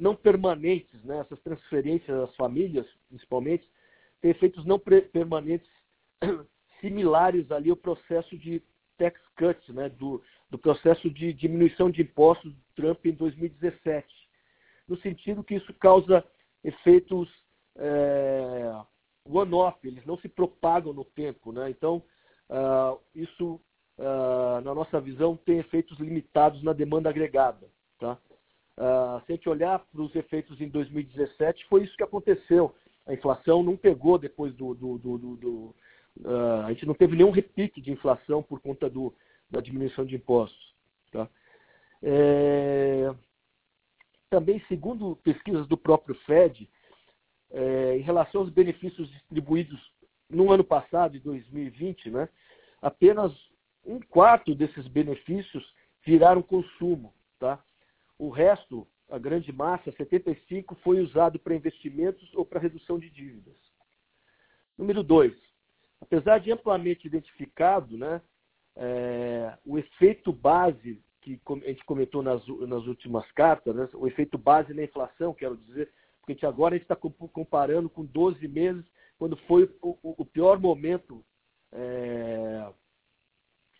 não 0.00 0.14
permanentes, 0.14 1.02
né? 1.04 1.20
essas 1.20 1.40
transferências 1.40 2.16
às 2.18 2.34
famílias, 2.36 2.86
principalmente, 3.08 3.68
têm 4.20 4.30
efeitos 4.30 4.64
não 4.64 4.78
permanentes 4.78 5.68
similares 6.80 7.50
ali 7.50 7.70
ao 7.70 7.76
processo 7.76 8.36
de 8.36 8.62
tax 8.98 9.20
cut, 9.36 9.72
né? 9.72 9.88
do, 9.88 10.22
do 10.50 10.58
processo 10.58 11.10
de 11.10 11.32
diminuição 11.32 11.90
de 11.90 12.02
impostos 12.02 12.52
do 12.52 12.60
Trump 12.74 13.04
em 13.06 13.12
2017, 13.12 14.06
no 14.88 14.96
sentido 14.98 15.44
que 15.44 15.54
isso 15.54 15.72
causa 15.74 16.24
efeitos 16.62 17.28
é, 17.76 18.72
one-off, 19.28 19.78
eles 19.86 20.04
não 20.06 20.16
se 20.18 20.28
propagam 20.28 20.92
no 20.92 21.04
tempo. 21.04 21.52
Né? 21.52 21.70
Então, 21.70 22.02
uh, 22.50 22.98
isso 23.14 23.60
uh, 23.98 24.60
na 24.62 24.74
nossa 24.74 25.00
visão, 25.00 25.36
tem 25.36 25.58
efeitos 25.58 25.98
limitados 25.98 26.62
na 26.62 26.72
demanda 26.72 27.08
agregada. 27.08 27.66
Tá? 27.98 28.18
Uh, 28.76 29.24
se 29.24 29.32
a 29.32 29.34
gente 29.36 29.48
olhar 29.48 29.78
para 29.78 30.02
os 30.02 30.14
efeitos 30.14 30.60
em 30.60 30.68
2017, 30.68 31.66
foi 31.68 31.84
isso 31.84 31.96
que 31.96 32.02
aconteceu. 32.02 32.74
A 33.06 33.14
inflação 33.14 33.62
não 33.62 33.76
pegou 33.76 34.18
depois 34.18 34.54
do, 34.54 34.74
do, 34.74 34.98
do, 34.98 35.18
do 35.36 35.74
uh, 36.20 36.66
a 36.66 36.72
gente 36.72 36.86
não 36.86 36.94
teve 36.94 37.16
nenhum 37.16 37.30
repique 37.30 37.80
de 37.80 37.90
inflação 37.90 38.42
por 38.42 38.60
conta 38.60 38.88
do, 38.88 39.14
da 39.50 39.60
diminuição 39.60 40.04
de 40.04 40.14
impostos. 40.14 40.74
Tá? 41.12 41.28
É... 42.02 43.14
Também, 44.28 44.62
segundo 44.68 45.16
pesquisas 45.16 45.66
do 45.68 45.76
próprio 45.76 46.14
Fed, 46.26 46.68
é, 47.50 47.96
em 47.96 48.02
relação 48.02 48.40
aos 48.40 48.50
benefícios 48.50 49.08
distribuídos 49.10 49.80
no 50.28 50.50
ano 50.50 50.64
passado, 50.64 51.16
em 51.16 51.20
2020, 51.20 52.10
né, 52.10 52.28
apenas 52.82 53.32
um 53.84 54.00
quarto 54.00 54.54
desses 54.54 54.86
benefícios 54.88 55.64
viraram 56.04 56.42
consumo. 56.42 57.14
Tá? 57.38 57.62
O 58.18 58.28
resto, 58.28 58.86
a 59.08 59.18
grande 59.18 59.52
massa, 59.52 59.92
75%, 59.92 60.76
foi 60.82 61.00
usado 61.00 61.38
para 61.38 61.54
investimentos 61.54 62.28
ou 62.34 62.44
para 62.44 62.60
redução 62.60 62.98
de 62.98 63.08
dívidas. 63.08 63.56
Número 64.76 65.02
dois, 65.02 65.34
apesar 66.00 66.38
de 66.38 66.52
amplamente 66.52 67.06
identificado, 67.06 67.96
né, 67.96 68.20
é, 68.76 69.56
o 69.64 69.78
efeito 69.78 70.32
base 70.32 71.02
que 71.20 71.40
a 71.48 71.68
gente 71.68 71.84
comentou 71.84 72.22
nas, 72.22 72.46
nas 72.46 72.86
últimas 72.86 73.30
cartas, 73.32 73.74
né, 73.74 73.88
o 73.94 74.06
efeito 74.06 74.38
base 74.38 74.72
na 74.72 74.84
inflação, 74.84 75.34
quero 75.34 75.56
dizer, 75.56 75.90
porque 76.20 76.32
a 76.32 76.34
gente 76.34 76.46
agora 76.46 76.74
a 76.74 76.78
gente 76.78 76.90
está 76.90 76.96
comparando 76.96 77.88
com 77.88 78.04
12 78.04 78.46
meses, 78.48 78.84
quando 79.18 79.36
foi 79.48 79.64
o, 79.82 79.96
o 80.02 80.24
pior 80.24 80.58
momento 80.60 81.24
é, 81.72 82.66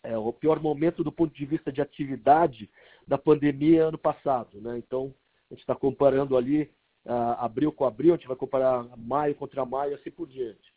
é, 0.03 0.17
o 0.17 0.31
pior 0.31 0.59
momento 0.59 1.03
do 1.03 1.11
ponto 1.11 1.33
de 1.33 1.45
vista 1.45 1.71
de 1.71 1.81
atividade 1.81 2.69
da 3.07 3.17
pandemia 3.17 3.85
ano 3.85 3.97
passado. 3.97 4.61
Né? 4.61 4.77
Então, 4.77 5.13
a 5.49 5.53
gente 5.53 5.61
está 5.61 5.75
comparando 5.75 6.37
ali 6.37 6.63
uh, 7.05 7.35
abril 7.39 7.71
com 7.71 7.85
abril, 7.85 8.13
a 8.13 8.17
gente 8.17 8.27
vai 8.27 8.37
comparar 8.37 8.85
maio 8.97 9.35
contra 9.35 9.65
maio, 9.65 9.95
assim 9.95 10.11
por 10.11 10.27
diante. 10.27 10.73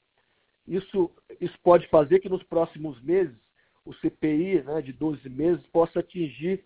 Isso, 0.70 1.10
isso 1.40 1.58
pode 1.64 1.88
fazer 1.88 2.20
que 2.20 2.28
nos 2.28 2.44
próximos 2.44 3.02
meses 3.02 3.36
o 3.84 3.92
CPI 3.92 4.62
né, 4.62 4.80
de 4.80 4.92
12 4.92 5.28
meses 5.28 5.66
possa 5.72 5.98
atingir 5.98 6.64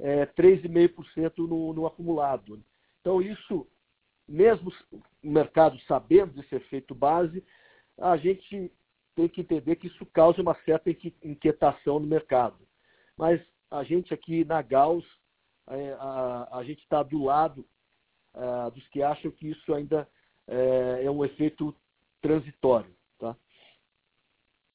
é, 0.00 0.26
3,5% 0.26 1.38
no, 1.38 1.72
no 1.72 1.86
acumulado. 1.86 2.60
Então, 3.00 3.22
isso, 3.22 3.64
mesmo 4.26 4.72
o 4.90 5.30
mercado 5.30 5.78
sabendo 5.82 6.32
desse 6.32 6.52
efeito 6.56 6.96
base, 6.96 7.44
a 7.96 8.16
gente 8.16 8.72
tem 9.14 9.28
que 9.28 9.42
entender 9.42 9.76
que 9.76 9.86
isso 9.86 10.04
causa 10.06 10.42
uma 10.42 10.56
certa 10.64 10.90
inquietação 11.22 12.00
no 12.00 12.08
mercado. 12.08 12.58
Mas 13.16 13.40
a 13.70 13.84
gente 13.84 14.12
aqui 14.12 14.44
na 14.44 14.62
Gauss, 14.62 15.06
é, 15.68 15.92
a, 16.00 16.58
a 16.58 16.64
gente 16.64 16.80
está 16.80 17.04
do 17.04 17.22
lado 17.22 17.64
é, 18.34 18.70
dos 18.72 18.88
que 18.88 19.00
acham 19.00 19.30
que 19.30 19.48
isso 19.48 19.72
ainda 19.72 20.08
é, 20.48 21.04
é 21.04 21.10
um 21.10 21.24
efeito 21.24 21.72
transitório. 22.20 22.92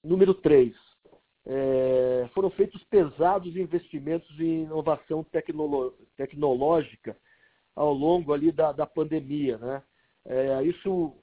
Número 0.04 0.34
3. 0.34 0.74
É, 1.46 2.30
foram 2.34 2.50
feitos 2.52 2.84
pesados 2.86 3.56
investimentos 3.56 4.30
em 4.40 4.64
inovação 4.64 5.24
tecnolo 5.24 5.96
tecnológica 6.16 7.18
ao 7.76 7.94
longo 7.94 8.34
ali 8.34 8.52
da, 8.52 8.72
da 8.72 8.86
pandemia. 8.86 9.58
Né? 9.58 9.84
É, 10.26 10.64
isso, 10.64 11.16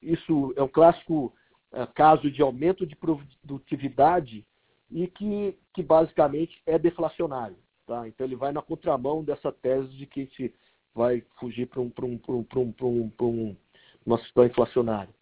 isso 0.00 0.52
é 0.56 0.62
um 0.62 0.68
clássico 0.68 1.32
é, 1.70 1.86
caso 1.86 2.30
de 2.30 2.42
aumento 2.42 2.86
de 2.86 2.96
produtividade 2.96 4.44
e 4.90 5.06
que, 5.06 5.56
que 5.74 5.82
basicamente 5.82 6.60
é 6.66 6.78
deflacionário. 6.78 7.56
Tá? 7.86 8.08
Então 8.08 8.26
ele 8.26 8.36
vai 8.36 8.52
na 8.52 8.62
contramão 8.62 9.22
dessa 9.22 9.52
tese 9.52 9.88
de 9.90 10.06
que 10.06 10.20
a 10.20 10.24
gente 10.24 10.54
vai 10.94 11.22
fugir 11.38 11.66
para 11.66 11.80
um, 11.80 11.92
um, 12.02 12.20
um, 12.28 13.12
um, 13.20 13.56
uma 14.04 14.18
situação 14.18 14.46
inflacionária. 14.46 15.14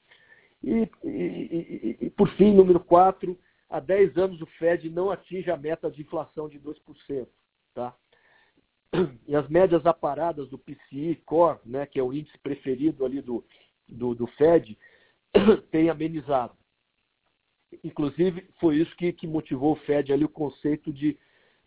E, 0.63 0.89
e, 1.05 1.09
e, 1.09 1.99
e, 2.07 2.11
por 2.11 2.29
fim, 2.37 2.55
número 2.55 2.81
4, 2.81 3.39
há 3.69 3.81
10 3.81 4.17
anos 4.19 4.41
o 4.43 4.47
Fed 4.47 4.91
não 4.91 5.11
atinge 5.11 5.51
a 5.51 5.57
meta 5.57 5.91
de 5.91 6.03
inflação 6.03 6.49
de 6.49 6.59
2%. 6.61 7.27
Tá? 7.75 7.95
E 9.27 9.37
as 9.37 9.49
médias 9.49 9.87
aparadas 9.87 10.49
do 10.49 10.59
PCI 10.59 11.23
Core, 11.25 11.61
né, 11.65 11.87
que 11.87 11.99
é 11.99 12.03
o 12.03 12.13
índice 12.13 12.37
preferido 12.39 13.05
ali 13.05 13.23
do, 13.23 13.45
do, 13.89 14.15
do 14.15 14.27
Fed, 14.27 14.77
tem 15.71 15.89
amenizado. 15.89 16.55
Inclusive, 17.85 18.49
foi 18.59 18.77
isso 18.77 18.95
que, 18.97 19.13
que 19.13 19.27
motivou 19.27 19.73
o 19.73 19.81
Fed 19.87 20.13
ali 20.13 20.25
o 20.25 20.29
conceito 20.29 20.93
de, 20.93 21.17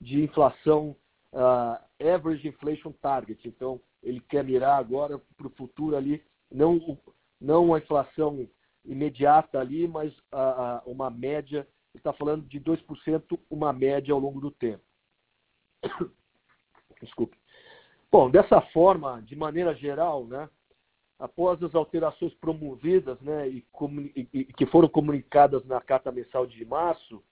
de 0.02 0.22
inflação, 0.22 0.96
uh, 1.32 1.82
average 2.14 2.46
inflation 2.46 2.92
target. 2.92 3.48
Então, 3.48 3.80
ele 4.04 4.20
quer 4.20 4.44
mirar 4.44 4.78
agora 4.78 5.18
para 5.38 5.48
o 5.48 5.52
futuro 5.52 5.96
ali, 5.96 6.22
não, 6.52 7.00
não 7.40 7.74
a 7.74 7.78
inflação 7.80 8.46
imediata 8.86 9.60
ali, 9.60 9.88
mas 9.88 10.14
uh, 10.34 10.82
uma 10.86 11.10
média, 11.10 11.68
está 11.96 12.12
falando 12.14 12.46
de 12.48 12.60
2%, 12.60 13.40
uma 13.50 13.72
média 13.72 14.14
ao 14.14 14.20
longo 14.20 14.42
do 14.42 14.52
tempo. 14.52 14.84
Desculpe. 17.02 17.38
Bom, 18.12 18.30
dessa 18.30 18.62
forma, 18.62 19.22
de 19.22 19.36
maneira 19.36 19.74
geral, 19.74 20.26
né, 20.26 20.50
após 21.20 21.62
as 21.64 21.74
alterações 21.74 22.34
promovidas 22.36 23.20
né, 23.22 23.50
e, 23.50 23.66
e, 24.34 24.46
que 24.46 24.66
foram 24.66 24.88
comunicadas 24.88 25.66
na 25.66 25.82
carta 25.82 26.12
mensal 26.12 26.46
de 26.46 26.64
março, 26.66 27.24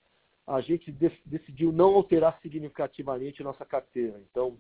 a 0.48 0.60
gente 0.62 0.92
de, 0.92 1.12
decidiu 1.26 1.72
não 1.72 1.96
alterar 1.96 2.40
significativamente 2.42 3.44
nossa 3.44 3.66
carteira. 3.66 4.22
Então, 4.30 4.58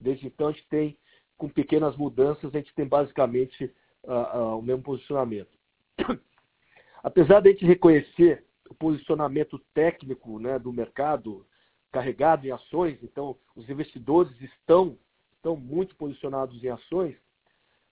desde 0.00 0.26
então, 0.26 0.48
a 0.48 0.52
gente 0.52 0.66
tem 0.68 0.98
com 1.36 1.48
pequenas 1.48 1.96
mudanças, 1.96 2.54
a 2.54 2.58
gente 2.58 2.74
tem 2.74 2.86
basicamente 2.86 3.64
uh, 4.04 4.38
uh, 4.38 4.58
o 4.58 4.62
mesmo 4.62 4.82
posicionamento. 4.82 5.50
Apesar 7.02 7.40
de 7.40 7.48
a 7.48 7.52
gente 7.52 7.66
reconhecer 7.66 8.44
o 8.68 8.74
posicionamento 8.74 9.58
técnico 9.74 10.38
né, 10.38 10.58
do 10.58 10.72
mercado 10.72 11.46
carregado 11.90 12.46
em 12.46 12.50
ações, 12.50 12.98
então 13.02 13.36
os 13.54 13.68
investidores 13.68 14.32
estão, 14.40 14.96
estão 15.36 15.56
muito 15.56 15.94
posicionados 15.96 16.62
em 16.64 16.68
ações, 16.68 17.14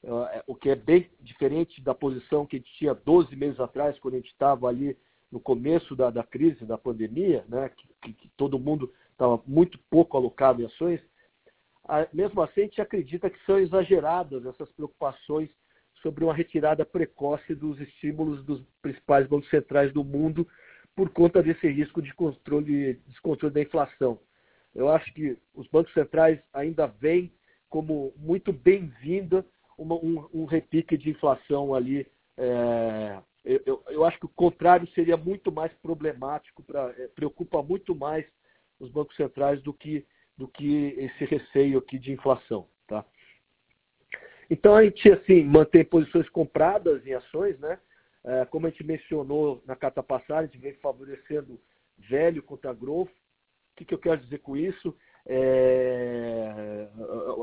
uh, 0.05 0.43
o 0.47 0.55
que 0.55 0.71
é 0.71 0.75
bem 0.75 1.11
diferente 1.21 1.83
da 1.83 1.95
posição 1.95 2.47
que 2.47 2.57
a 2.57 2.59
gente 2.59 2.73
tinha 2.75 2.95
12 2.95 3.37
meses 3.37 3.61
atrás, 3.61 3.99
quando 3.99 4.15
a 4.15 4.17
gente 4.17 4.31
estava 4.31 4.69
ali 4.69 4.97
no 5.31 5.39
começo 5.39 5.95
da, 5.95 6.11
da 6.11 6.25
crise, 6.25 6.65
da 6.65 6.79
pandemia, 6.79 7.45
né, 7.49 7.71
que, 8.01 8.13
que 8.15 8.29
todo 8.37 8.59
mundo 8.59 8.93
estava 9.13 9.41
muito 9.47 9.79
pouco 9.91 10.17
alocado 10.17 10.63
em 10.63 10.67
ações, 10.67 11.01
mesmo 12.13 12.41
assim 12.41 12.63
a 12.63 12.65
gente 12.65 12.81
acredita 12.81 13.29
que 13.29 13.45
são 13.45 13.59
exageradas 13.59 14.47
essas 14.47 14.71
preocupações 14.71 15.51
sobre 16.03 16.25
uma 16.25 16.35
retirada 16.35 16.85
precoce 16.85 17.55
dos 17.55 17.81
estímulos 17.81 18.45
dos 18.45 18.63
principais 18.83 19.27
bancos 19.27 19.49
centrais 19.51 19.93
do 19.93 20.05
mundo 20.05 20.47
por 20.95 21.11
conta 21.11 21.43
desse 21.43 21.69
risco 21.69 22.03
de 22.03 22.13
controle, 22.15 22.95
descontrole 23.07 23.55
da 23.55 23.63
inflação. 23.63 24.19
Eu 24.75 24.89
acho 24.89 25.13
que 25.15 25.37
os 25.55 25.67
bancos 25.69 25.93
centrais 25.93 26.41
ainda 26.53 26.87
veem 26.87 27.33
como 27.69 28.13
muito 28.17 28.53
bem-vinda 28.53 29.45
um, 29.79 30.29
um, 30.35 30.45
repique 30.45 30.97
de 30.97 31.11
inflação 31.11 31.75
ali. 31.75 32.07
É, 32.37 33.19
eu, 33.45 33.83
eu, 33.89 34.05
acho 34.05 34.19
que 34.19 34.27
o 34.27 34.31
contrário 34.31 34.87
seria 34.89 35.17
muito 35.17 35.51
mais 35.51 35.73
problemático, 35.75 36.63
pra, 36.63 36.93
é, 36.99 37.09
preocupa 37.09 37.63
muito 37.63 37.95
mais 37.95 38.27
os 38.79 38.91
bancos 38.91 39.17
centrais 39.17 39.63
do 39.63 39.73
que, 39.73 40.05
do 40.37 40.47
que 40.49 40.95
esse 40.99 41.25
receio 41.25 41.79
aqui 41.79 41.99
de 41.99 42.13
inflação. 42.13 42.67
Tá? 42.87 43.05
Então 44.51 44.75
a 44.75 44.85
gente 44.85 45.11
assim 45.13 45.45
mantém 45.45 45.85
posições 45.85 46.29
compradas 46.29 47.07
em 47.07 47.15
ações, 47.15 47.59
né? 47.61 47.79
É, 48.25 48.45
como 48.47 48.67
a 48.67 48.71
gente 48.71 48.85
mencionou 48.85 49.63
na 49.65 49.77
carta 49.77 50.03
passada, 50.03 50.41
a 50.41 50.47
gente 50.47 50.59
vem 50.59 50.75
favorecendo 50.75 51.59
velho 51.97 52.43
contra 52.43 52.75
growth. 52.75 53.09
O 53.09 53.77
que, 53.77 53.85
que 53.85 53.95
eu 53.95 53.99
quero 53.99 54.21
dizer 54.21 54.39
com 54.39 54.57
isso? 54.57 54.95
É, 55.27 56.89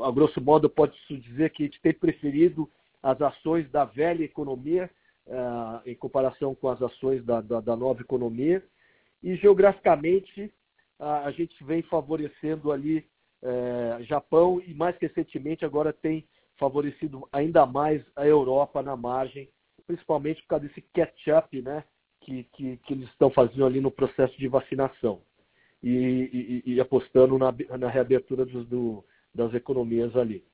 a 0.04 0.10
grosso 0.12 0.40
modo, 0.40 0.68
pode-se 0.68 1.16
dizer 1.16 1.50
que 1.50 1.64
a 1.64 1.66
gente 1.66 1.80
tem 1.80 1.92
preferido 1.92 2.70
as 3.02 3.20
ações 3.20 3.68
da 3.70 3.84
velha 3.84 4.22
economia 4.22 4.90
é, 5.26 5.90
em 5.90 5.94
comparação 5.94 6.54
com 6.54 6.68
as 6.68 6.80
ações 6.82 7.24
da, 7.24 7.40
da, 7.40 7.60
da 7.60 7.74
nova 7.74 8.00
economia. 8.00 8.62
E 9.22 9.34
geograficamente, 9.36 10.52
a, 10.98 11.30
gente 11.30 11.62
vem 11.64 11.82
favorecendo 11.82 12.70
ali 12.70 13.04
é, 13.42 13.98
Japão 14.02 14.62
e 14.64 14.74
mais 14.74 14.96
recentemente 14.98 15.64
agora 15.64 15.92
tem 15.92 16.24
favorecido 16.58 17.26
ainda 17.32 17.64
mais 17.64 18.02
a 18.16 18.26
Europa 18.26 18.82
na 18.82 18.96
margem, 18.96 19.48
principalmente 19.86 20.42
por 20.42 20.48
causa 20.48 20.66
desse 20.66 20.82
catch-up 20.92 21.62
né, 21.62 21.84
que, 22.20 22.44
que, 22.52 22.76
que, 22.78 22.92
eles 22.92 23.08
estão 23.08 23.30
fazendo 23.30 23.64
ali 23.64 23.80
no 23.80 23.90
processo 23.90 24.36
de 24.38 24.48
vacinação 24.48 25.20
e, 25.82 26.62
e, 26.66 26.74
e 26.74 26.80
apostando 26.80 27.38
na, 27.38 27.54
na 27.78 27.88
reabertura 27.88 28.44
dos, 28.44 28.66
do, 28.66 29.04
das 29.34 29.54
economias 29.54 30.14
ali. 30.16 30.44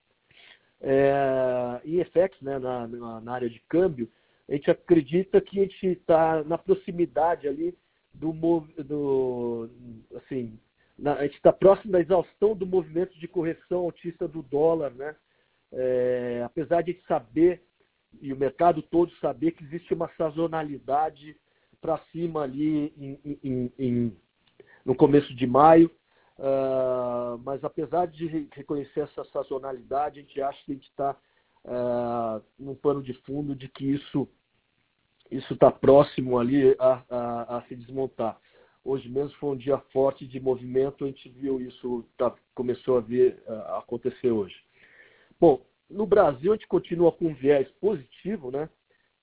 É, 0.81 1.81
em 1.85 2.05
FX, 2.05 2.41
né, 2.43 2.59
na, 2.59 2.87
na, 2.87 3.33
área 3.33 3.49
de 3.49 3.59
câmbio, 3.69 4.09
a 4.49 4.53
gente 4.53 4.71
acredita 4.71 5.41
que 5.41 5.59
a 5.59 5.63
gente 5.63 5.87
está 5.87 6.45
na 6.45 6.59
proximidade 6.59 7.49
ali 7.49 7.75
do, 8.13 8.33
do 8.85 9.71
assim, 10.17 10.59
na, 10.99 11.15
a 11.15 11.23
gente 11.23 11.37
está 11.37 11.53
próximo 11.53 11.93
da 11.93 12.01
exaustão 12.01 12.55
do 12.55 12.67
movimento 12.67 13.19
de 13.19 13.27
correção 13.27 13.81
altista 13.81 14.29
do 14.29 14.43
dólar, 14.43 14.93
né? 14.93 15.17
É, 15.77 16.43
apesar 16.45 16.83
de 16.83 16.99
saber, 17.07 17.63
e 18.21 18.33
o 18.33 18.37
mercado 18.37 18.81
todo 18.83 19.11
saber, 19.17 19.53
que 19.53 19.65
existe 19.65 19.93
uma 19.93 20.09
sazonalidade 20.17 21.37
para 21.81 21.99
cima 22.13 22.43
ali 22.43 22.95
em, 22.97 23.39
em, 23.43 23.73
em, 23.79 24.17
no 24.85 24.95
começo 24.95 25.35
de 25.35 25.47
maio, 25.47 25.91
uh, 26.39 27.37
mas 27.45 27.63
apesar 27.65 28.07
de 28.07 28.49
reconhecer 28.53 29.01
essa 29.01 29.25
sazonalidade, 29.25 30.19
a 30.19 30.23
gente 30.23 30.41
acha 30.41 30.65
que 30.65 30.73
a 30.73 30.75
gente 30.75 30.89
está 30.89 31.17
uh, 31.65 32.43
num 32.59 32.75
pano 32.75 33.03
de 33.03 33.13
fundo 33.25 33.55
de 33.55 33.69
que 33.69 33.85
isso 33.85 34.29
isso 35.31 35.55
está 35.55 35.71
próximo 35.71 36.39
ali 36.39 36.77
a, 36.79 37.03
a, 37.11 37.57
a, 37.57 37.63
se 37.63 37.75
desmontar. 37.75 38.39
Hoje 38.85 39.09
mesmo 39.09 39.37
foi 39.39 39.51
um 39.51 39.57
dia 39.57 39.79
forte 39.93 40.27
de 40.27 40.39
movimento, 40.39 41.05
a 41.05 41.09
gente 41.09 41.29
viu 41.31 41.61
isso, 41.61 42.05
tá, 42.17 42.33
começou 42.55 42.99
a 42.99 43.01
ver 43.01 43.43
uh, 43.47 43.77
acontecer 43.79 44.31
hoje. 44.31 44.55
Bom, 45.45 45.61
no 45.91 46.07
Brasil 46.07 46.53
a 46.53 46.57
gente 46.57 46.67
continua 46.67 47.13
com 47.13 47.27
um 47.27 47.35
viés 47.35 47.69
positivo, 47.79 48.51
né? 48.51 48.67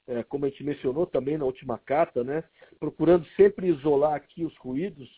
É, 0.05 0.21
como 0.21 0.45
a 0.45 0.49
gente 0.49 0.63
mencionou 0.63 1.07
também 1.07 1.35
na 1.35 1.45
última 1.45 1.79
carta, 1.79 2.23
né? 2.23 2.43
Procurando 2.79 3.25
sempre 3.35 3.69
isolar 3.69 4.13
aqui 4.13 4.45
os 4.45 4.55
ruídos 4.57 5.09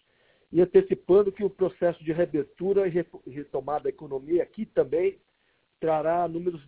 e 0.50 0.62
antecipando 0.62 1.30
que 1.30 1.44
o 1.44 1.50
processo 1.50 2.02
de 2.06 2.14
reabertura 2.14 2.88
e 2.88 3.06
retomada 3.30 3.84
da 3.84 3.90
economia 3.90 4.44
aqui 4.44 4.66
também 4.66 5.20
trará 5.78 6.26
números 6.26 6.62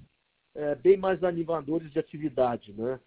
é, 0.53 0.75
bem 0.75 0.97
mais 0.97 1.23
animadores 1.23 1.89
de 1.93 1.97
atividade, 1.97 2.73
né? 2.73 2.99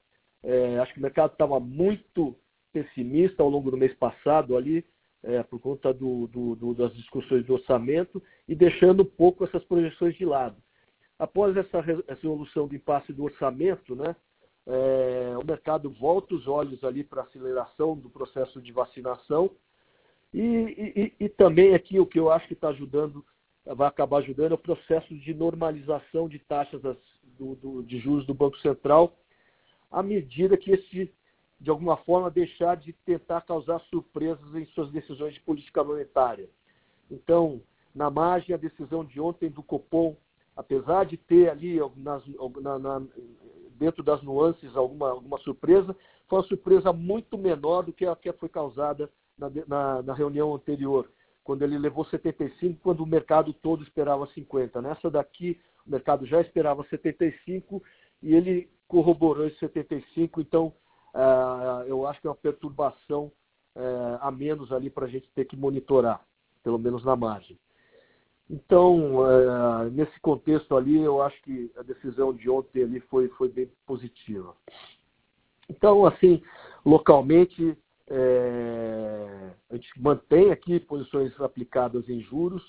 É, 0.42 0.78
acho 0.78 0.94
que 0.94 0.98
o 0.98 1.02
mercado 1.02 1.32
estava 1.32 1.60
muito 1.60 2.34
pessimista 2.72 3.42
ao 3.42 3.50
longo 3.50 3.70
do 3.70 3.76
mês 3.76 3.92
passado 3.96 4.56
ali, 4.56 4.82
é, 5.22 5.42
por 5.42 5.60
conta 5.60 5.92
do, 5.92 6.26
do, 6.28 6.56
do, 6.56 6.72
das 6.72 6.94
discussões 6.96 7.44
do 7.44 7.52
orçamento 7.52 8.22
e 8.48 8.54
deixando 8.54 9.02
um 9.02 9.04
pouco 9.04 9.44
essas 9.44 9.62
projeções 9.64 10.16
de 10.16 10.24
lado. 10.24 10.56
Após 11.18 11.56
essa 11.56 11.80
resolução 11.80 12.68
do 12.68 12.76
impasse 12.76 13.12
do 13.12 13.24
orçamento, 13.24 13.96
né, 13.96 14.14
é, 14.66 15.34
o 15.36 15.44
mercado 15.44 15.90
volta 15.90 16.34
os 16.34 16.46
olhos 16.46 16.84
ali 16.84 17.02
para 17.02 17.22
a 17.22 17.24
aceleração 17.24 17.96
do 17.96 18.08
processo 18.08 18.60
de 18.60 18.70
vacinação 18.70 19.50
e, 20.32 21.12
e, 21.18 21.24
e, 21.24 21.28
também 21.30 21.74
aqui 21.74 21.98
o 21.98 22.06
que 22.06 22.18
eu 22.18 22.30
acho 22.30 22.46
que 22.46 22.52
está 22.52 22.68
ajudando, 22.68 23.24
vai 23.64 23.88
acabar 23.88 24.18
ajudando, 24.18 24.52
é 24.52 24.54
o 24.54 24.58
processo 24.58 25.14
de 25.14 25.32
normalização 25.32 26.28
de 26.28 26.38
taxas 26.38 26.82
das, 26.82 26.98
do, 27.38 27.54
do, 27.56 27.82
de 27.82 27.98
juros 27.98 28.26
do 28.26 28.34
Banco 28.34 28.58
Central, 28.58 29.16
à 29.90 30.02
medida 30.02 30.56
que 30.56 30.72
esse, 30.72 31.10
de 31.58 31.70
alguma 31.70 31.96
forma, 31.96 32.30
deixar 32.30 32.76
de 32.76 32.92
tentar 32.92 33.40
causar 33.40 33.80
surpresas 33.88 34.54
em 34.54 34.66
suas 34.66 34.90
decisões 34.90 35.32
de 35.32 35.40
política 35.40 35.82
monetária. 35.82 36.48
Então, 37.10 37.62
na 37.94 38.10
margem, 38.10 38.54
a 38.54 38.58
decisão 38.58 39.02
de 39.04 39.18
ontem 39.18 39.48
do 39.48 39.62
Copom 39.62 40.14
apesar 40.58 41.06
de 41.06 41.16
ter 41.16 41.48
ali 41.48 41.78
nas, 41.96 42.20
na, 42.60 42.78
na, 42.80 43.02
dentro 43.78 44.02
das 44.02 44.20
nuances 44.24 44.76
alguma, 44.76 45.10
alguma 45.10 45.38
surpresa, 45.38 45.96
foi 46.26 46.40
uma 46.40 46.48
surpresa 46.48 46.92
muito 46.92 47.38
menor 47.38 47.84
do 47.84 47.92
que 47.92 48.04
a 48.04 48.16
que 48.16 48.32
foi 48.32 48.48
causada 48.48 49.08
na, 49.38 50.02
na, 50.02 50.12
reunião 50.12 50.52
anterior, 50.52 51.08
quando 51.44 51.62
ele 51.62 51.78
levou 51.78 52.04
75, 52.06 52.80
quando 52.82 53.04
o 53.04 53.06
mercado 53.06 53.52
todo 53.52 53.84
esperava 53.84 54.26
50. 54.34 54.82
Nessa 54.82 55.08
daqui, 55.08 55.60
o 55.86 55.90
mercado 55.92 56.26
já 56.26 56.40
esperava 56.40 56.84
75 56.90 57.80
e 58.20 58.34
ele 58.34 58.68
corroborou 58.88 59.46
esse 59.46 59.60
75, 59.60 60.40
então 60.40 60.72
uh, 61.14 61.84
eu 61.86 62.04
acho 62.04 62.20
que 62.20 62.26
é 62.26 62.30
uma 62.30 62.36
perturbação 62.36 63.30
uh, 63.76 64.18
a 64.20 64.32
menos 64.32 64.72
ali 64.72 64.90
para 64.90 65.06
a 65.06 65.08
gente 65.08 65.30
ter 65.36 65.44
que 65.44 65.56
monitorar, 65.56 66.20
pelo 66.64 66.80
menos 66.80 67.04
na 67.04 67.14
margem. 67.14 67.56
Então, 68.50 69.20
é, 69.30 69.90
nesse 69.90 70.18
contexto 70.20 70.74
ali, 70.74 70.98
eu 70.98 71.20
acho 71.20 71.40
que 71.42 71.70
a 71.76 71.82
decisão 71.82 72.32
de 72.32 72.48
ontem 72.48 72.82
ali 72.82 73.00
foi, 73.00 73.28
foi 73.30 73.48
bem 73.48 73.70
positiva. 73.86 74.54
Então, 75.68 76.06
assim, 76.06 76.42
localmente, 76.84 77.76
é, 78.06 79.50
a 79.68 79.74
gente 79.74 80.00
mantém 80.00 80.50
aqui 80.50 80.80
posições 80.80 81.38
aplicadas 81.40 82.08
em 82.08 82.20
juros. 82.22 82.62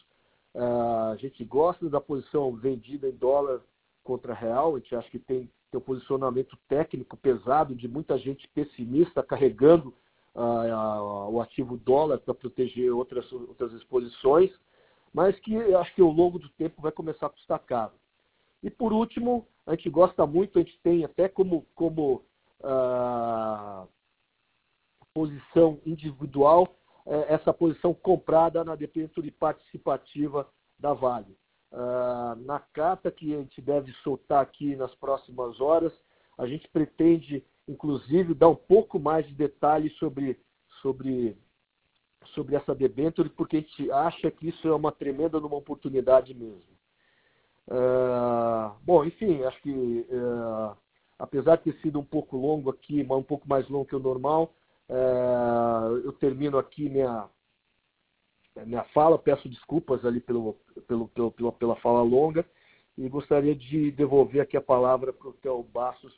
É, 0.53 0.61
a 0.61 1.15
gente 1.17 1.45
gosta 1.45 1.89
da 1.89 2.01
posição 2.01 2.53
vendida 2.57 3.07
em 3.07 3.15
dólar 3.15 3.61
contra 4.03 4.33
real. 4.33 4.75
A 4.75 4.79
gente 4.79 4.93
acha 4.93 5.09
que 5.09 5.19
tem, 5.19 5.49
tem 5.71 5.79
um 5.79 5.83
posicionamento 5.83 6.57
técnico 6.67 7.15
pesado 7.15 7.73
de 7.73 7.87
muita 7.87 8.17
gente 8.17 8.49
pessimista 8.49 9.23
carregando 9.23 9.93
o 11.31 11.41
ativo 11.41 11.75
dólar 11.75 12.19
para 12.19 12.33
proteger 12.33 12.93
outras, 12.93 13.29
outras 13.33 13.73
exposições 13.73 14.51
mas 15.13 15.39
que 15.39 15.54
eu 15.54 15.78
acho 15.80 15.93
que 15.93 16.02
ao 16.02 16.12
longo 16.12 16.39
do 16.39 16.50
tempo 16.50 16.82
vai 16.82 16.91
começar 16.91 17.28
a 17.28 17.30
custar 17.30 17.60
caro. 17.60 17.93
E 18.62 18.69
por 18.69 18.91
último, 18.91 19.48
a 19.65 19.76
gente 19.76 19.89
gosta 19.89 20.26
muito, 20.26 20.60
a 20.60 20.62
gente 20.62 20.80
tem 20.82 21.06
até 21.06 21.30
como, 21.30 21.65
como 21.76 22.24
ah, 22.63 23.86
posição 25.13 25.80
individual 25.86 26.76
é, 27.06 27.34
essa 27.34 27.54
posição 27.54 27.93
comprada 27.93 28.63
na 28.63 28.76
dependência 28.76 29.22
participativa 29.39 30.48
da 30.78 30.93
Vale. 30.93 31.38
Ah, 31.72 32.36
na 32.39 32.60
carta 32.60 33.12
que 33.12 33.34
a 33.34 33.39
gente 33.39 33.62
deve 33.62 33.91
soltar 34.04 34.41
aqui 34.41 34.76
nas 34.76 34.93
próximas 34.95 35.60
horas, 35.60 35.93
a 36.38 36.45
gente 36.45 36.67
pretende, 36.69 37.43
inclusive, 37.67 38.34
dar 38.34 38.50
um 38.50 38.56
pouco 38.56 39.00
mais 39.00 39.28
de 39.28 39.34
detalhes 39.34 39.93
sobre, 39.98 40.39
sobre 40.82 41.38
sobre 42.27 42.55
essa 42.55 42.75
debênture 42.75 43.29
porque 43.29 43.58
a 43.58 43.60
gente 43.60 43.91
acha 43.91 44.32
que 44.32 44.49
isso 44.49 44.67
é 44.67 44.73
uma 44.73 44.91
tremenda 44.91 45.39
uma 45.47 45.58
oportunidade 45.58 46.34
mesmo. 46.34 46.79
Uh, 47.67 48.73
bom, 48.84 49.05
enfim, 49.05 49.43
acho 49.43 49.62
que 49.62 50.08
uh, 50.10 50.75
apesar 51.19 51.58
de 51.58 51.65
ter 51.65 51.82
sido 51.82 51.99
um 51.99 52.03
pouco 52.03 52.38
longo 52.38 52.69
aqui, 52.69 53.05
um 53.10 53.23
pouco 53.23 53.47
mais 53.47 53.67
longo 53.69 53.86
que 53.86 53.95
o 53.95 53.99
normal, 53.99 54.53
uh, 54.89 55.97
eu 56.03 56.13
termino 56.13 56.58
aqui 56.58 56.89
minha, 56.89 57.29
minha 58.65 58.84
fala, 58.86 59.19
peço 59.19 59.47
desculpas 59.49 60.03
ali 60.05 60.19
pelo, 60.19 60.58
pelo, 60.88 61.08
pelo, 61.10 61.51
pela 61.51 61.75
fala 61.75 62.01
longa 62.01 62.45
e 62.97 63.08
gostaria 63.08 63.55
de 63.55 63.91
devolver 63.91 64.41
aqui 64.41 64.58
a 64.58 64.62
palavra 64.62 65.13
para 65.13 65.29
o 65.29 65.34
Theo 65.34 65.63
Bastos 65.63 66.13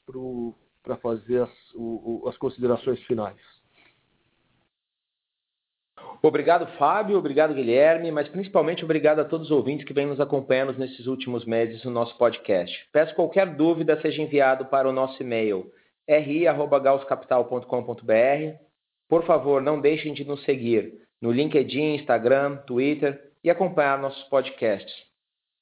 para 0.82 0.98
fazer 0.98 1.44
as, 1.44 1.74
o, 1.76 2.24
as 2.28 2.38
considerações 2.38 3.00
finais. 3.04 3.40
Obrigado, 6.24 6.68
Fábio, 6.78 7.18
obrigado, 7.18 7.54
Guilherme, 7.54 8.12
mas 8.12 8.30
principalmente 8.30 8.84
obrigado 8.84 9.20
a 9.20 9.26
todos 9.26 9.48
os 9.48 9.52
ouvintes 9.52 9.86
que 9.86 9.94
vêm 9.94 10.06
nos 10.06 10.20
acompanhando 10.20 10.78
nesses 10.78 11.08
últimos 11.08 11.46
meses 11.46 11.84
no 11.84 11.90
nosso 11.90 12.16
podcast. 12.18 12.88
Peço 12.92 13.16
qualquer 13.16 13.56
dúvida 13.56 14.00
seja 14.02 14.22
enviado 14.22 14.66
para 14.66 14.88
o 14.88 14.94
nosso 14.94 15.20
e-mail 15.22 15.72
ri@gauscapital.com.br. 16.08 18.58
Por 19.10 19.26
favor, 19.26 19.60
não 19.62 19.82
deixem 19.82 20.14
de 20.14 20.24
nos 20.24 20.44
seguir 20.44 20.94
no 21.20 21.32
LinkedIn, 21.32 21.96
Instagram, 21.96 22.58
Twitter 22.68 23.32
e 23.44 23.50
acompanhar 23.50 24.00
nossos 24.00 24.24
podcasts. 24.26 24.94